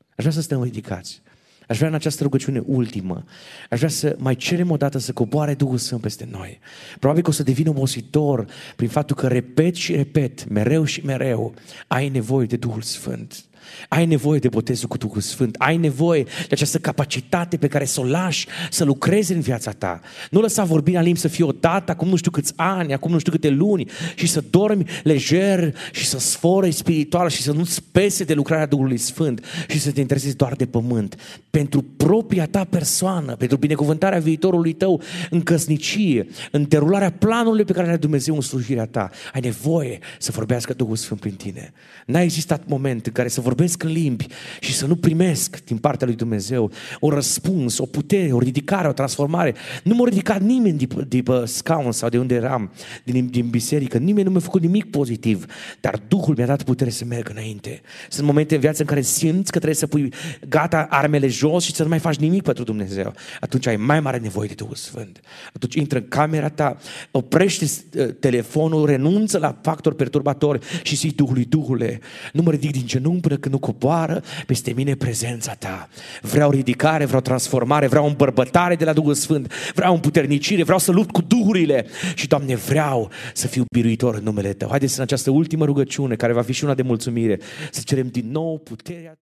Aș 0.10 0.16
vrea 0.18 0.32
să 0.32 0.42
stăm 0.42 0.64
ridicați. 0.64 1.22
Aș 1.70 1.78
vrea 1.78 1.90
în 1.90 1.96
această 1.96 2.24
rugăciune 2.24 2.64
ultimă, 2.66 3.24
aș 3.70 3.78
vrea 3.78 3.90
să 3.90 4.16
mai 4.20 4.36
cerem 4.36 4.72
o 4.72 4.78
dată 4.78 4.98
să 4.98 5.12
coboare 5.12 5.54
Duhul 5.54 5.78
Sfânt 5.78 6.02
peste 6.02 6.28
noi. 6.32 6.60
Probabil 7.00 7.24
că 7.24 7.30
o 7.30 7.34
să 7.34 7.44
devină 7.44 7.70
obositor 7.70 8.46
prin 8.76 8.90
faptul 8.90 9.16
că 9.16 9.28
repet 9.28 9.76
și 9.76 9.96
repet, 9.96 10.50
mereu 10.50 10.84
și 10.84 11.06
mereu, 11.06 11.54
ai 11.88 12.10
nevoie 12.10 12.46
de 12.46 12.56
Duhul 12.56 12.82
Sfânt. 12.82 13.44
Ai 13.88 14.06
nevoie 14.06 14.40
de 14.40 14.48
botezul 14.48 14.88
cu 14.88 14.98
Duhul 14.98 15.22
Sfânt. 15.22 15.56
Ai 15.58 15.78
nevoie 15.78 16.24
de 16.24 16.50
această 16.52 16.78
capacitate 16.78 17.58
pe 17.58 17.68
care 17.68 17.86
să 17.86 18.00
o 18.00 18.04
lași, 18.04 18.48
să 18.70 18.84
lucrezi 18.84 19.34
în 19.34 19.40
viața 19.40 19.72
ta. 19.72 20.00
Nu 20.32 20.42
lăsa 20.42 20.64
vorbirea 20.64 21.02
limbi 21.02 21.20
să 21.20 21.28
fie 21.28 21.44
o 21.44 21.52
dată, 21.52 21.92
acum 21.92 22.08
nu 22.08 22.16
știu 22.16 22.32
câți 22.32 22.54
ani, 22.56 22.94
acum 22.94 23.12
nu 23.12 23.20
știu 23.20 23.32
câte 23.32 23.50
luni 23.50 23.90
și 24.16 24.28
să 24.28 24.44
dormi 24.50 24.86
lejer 25.04 25.76
și 25.92 26.06
să 26.06 26.20
sforă 26.20 26.70
spiritual 26.70 27.30
și 27.30 27.42
să 27.42 27.52
nu-ți 27.52 27.84
pese 27.92 28.24
de 28.24 28.34
lucrarea 28.34 28.66
Duhului 28.66 28.98
Sfânt 28.98 29.46
și 29.68 29.80
să 29.80 29.92
te 29.92 30.00
interesezi 30.00 30.36
doar 30.36 30.54
de 30.54 30.66
pământ. 30.66 31.16
Pentru 31.50 31.82
propria 31.82 32.46
ta 32.46 32.64
persoană, 32.64 33.36
pentru 33.36 33.58
binecuvântarea 33.58 34.20
viitorului 34.20 34.74
tău 34.74 35.02
în 35.30 35.42
căsnicie, 35.42 36.28
în 36.52 36.66
derularea 36.68 37.12
planului 37.12 37.64
pe 37.64 37.74
care 37.74 37.88
are 37.88 37.98
Dumnezeu 37.98 38.36
în 38.36 38.42
slujirea 38.42 38.86
ta, 38.86 39.10
ai 39.34 39.42
nevoie 39.42 40.00
să 40.20 40.32
vorbească 40.32 40.74
Duhul 40.74 40.96
Sfânt 40.96 41.20
prin 41.20 41.34
tine. 41.34 41.74
N-a 42.06 42.22
existat 42.22 42.62
moment 42.68 43.06
în 43.06 43.12
care 43.12 43.28
să 43.28 43.42
vorbești 43.42 43.59
vorbesc 43.60 43.84
în 43.84 43.92
limbi 43.92 44.28
și 44.60 44.74
să 44.74 44.86
nu 44.86 44.96
primesc 44.96 45.64
din 45.64 45.78
partea 45.78 46.08
lui 46.08 46.16
Dumnezeu 46.16 46.72
o 47.00 47.10
răspuns, 47.10 47.78
o 47.78 47.86
putere, 47.86 48.32
o 48.32 48.40
ridicare, 48.40 48.88
o 48.88 48.92
transformare. 48.92 49.56
Nu 49.84 49.96
m-a 49.96 50.06
ridicat 50.06 50.42
nimeni 50.42 50.78
de, 50.78 50.88
de 51.08 51.22
pe 51.22 51.46
scaun 51.46 51.92
sau 51.92 52.10
de 52.10 52.18
unde 52.18 52.36
eram, 52.36 52.72
din, 53.04 53.28
din 53.28 53.50
biserică. 53.50 53.98
Nimeni 53.98 54.26
nu 54.26 54.32
mi-a 54.32 54.40
făcut 54.40 54.62
nimic 54.62 54.90
pozitiv, 54.90 55.46
dar 55.80 56.02
Duhul 56.08 56.34
mi-a 56.38 56.46
dat 56.46 56.64
putere 56.64 56.90
să 56.90 57.06
merg 57.06 57.30
înainte. 57.30 57.82
Sunt 58.10 58.26
momente 58.26 58.54
în 58.54 58.62
viață 58.62 58.82
în 58.82 58.88
care 58.88 59.02
simți 59.02 59.52
că 59.52 59.58
trebuie 59.58 59.76
să 59.76 59.88
pui 59.88 60.14
gata 60.50 60.88
armele 60.90 61.28
jos 61.28 61.64
și 61.64 61.76
să 61.76 61.84
nu 61.84 61.90
mai 61.90 62.00
faci 62.00 62.16
nimic 62.16 62.42
pentru 62.42 62.64
Dumnezeu. 62.64 63.14
Atunci 63.40 63.68
ai 63.68 63.76
mai 63.76 64.00
mare 64.00 64.18
nevoie 64.18 64.48
de 64.48 64.54
Duhul 64.54 64.76
Sfânt. 64.76 65.20
Atunci 65.54 65.76
intră 65.76 65.98
în 65.98 66.08
camera 66.08 66.50
ta, 66.50 66.78
oprește 67.12 67.66
uh, 67.66 68.08
telefonul, 68.20 68.86
renunță 68.86 69.38
la 69.38 69.60
factori 69.62 69.96
perturbatori 69.96 70.60
și 70.84 70.96
zici 70.96 71.16
Duhului, 71.16 71.46
Duhule, 71.46 72.00
nu 72.34 72.42
mă 72.42 72.52
ridic 72.52 72.72
din 72.72 72.86
genunchi 72.86 73.20
până 73.20 73.38
când 73.38 73.49
nu 73.50 73.58
coboară 73.58 74.24
peste 74.46 74.74
mine 74.76 74.96
prezența 74.96 75.54
ta. 75.54 75.90
Vreau 76.22 76.52
ridicare, 76.52 77.06
vreau 77.06 77.22
transformare, 77.22 77.88
vreau 77.88 78.06
îmbărbătare 78.06 78.76
de 78.76 78.86
la 78.86 78.94
Duhul 78.94 79.14
Sfânt, 79.14 79.54
vreau 79.76 79.94
împuternicire, 79.94 80.64
vreau 80.64 80.80
să 80.80 80.92
lupt 80.92 81.12
cu 81.12 81.22
duhurile 81.22 81.86
și, 82.16 82.28
Doamne, 82.28 82.56
vreau 82.56 83.10
să 83.34 83.48
fiu 83.48 83.64
biruitor 83.74 84.16
în 84.16 84.24
numele 84.24 84.54
Tău. 84.54 84.70
Haideți 84.70 84.98
în 84.98 85.04
această 85.04 85.30
ultimă 85.30 85.66
rugăciune, 85.66 86.16
care 86.16 86.34
va 86.34 86.42
fi 86.42 86.54
și 86.54 86.64
una 86.64 86.74
de 86.74 86.82
mulțumire, 86.82 87.40
să 87.72 87.82
cerem 87.84 88.08
din 88.08 88.32
nou 88.32 88.58
puterea 88.58 89.18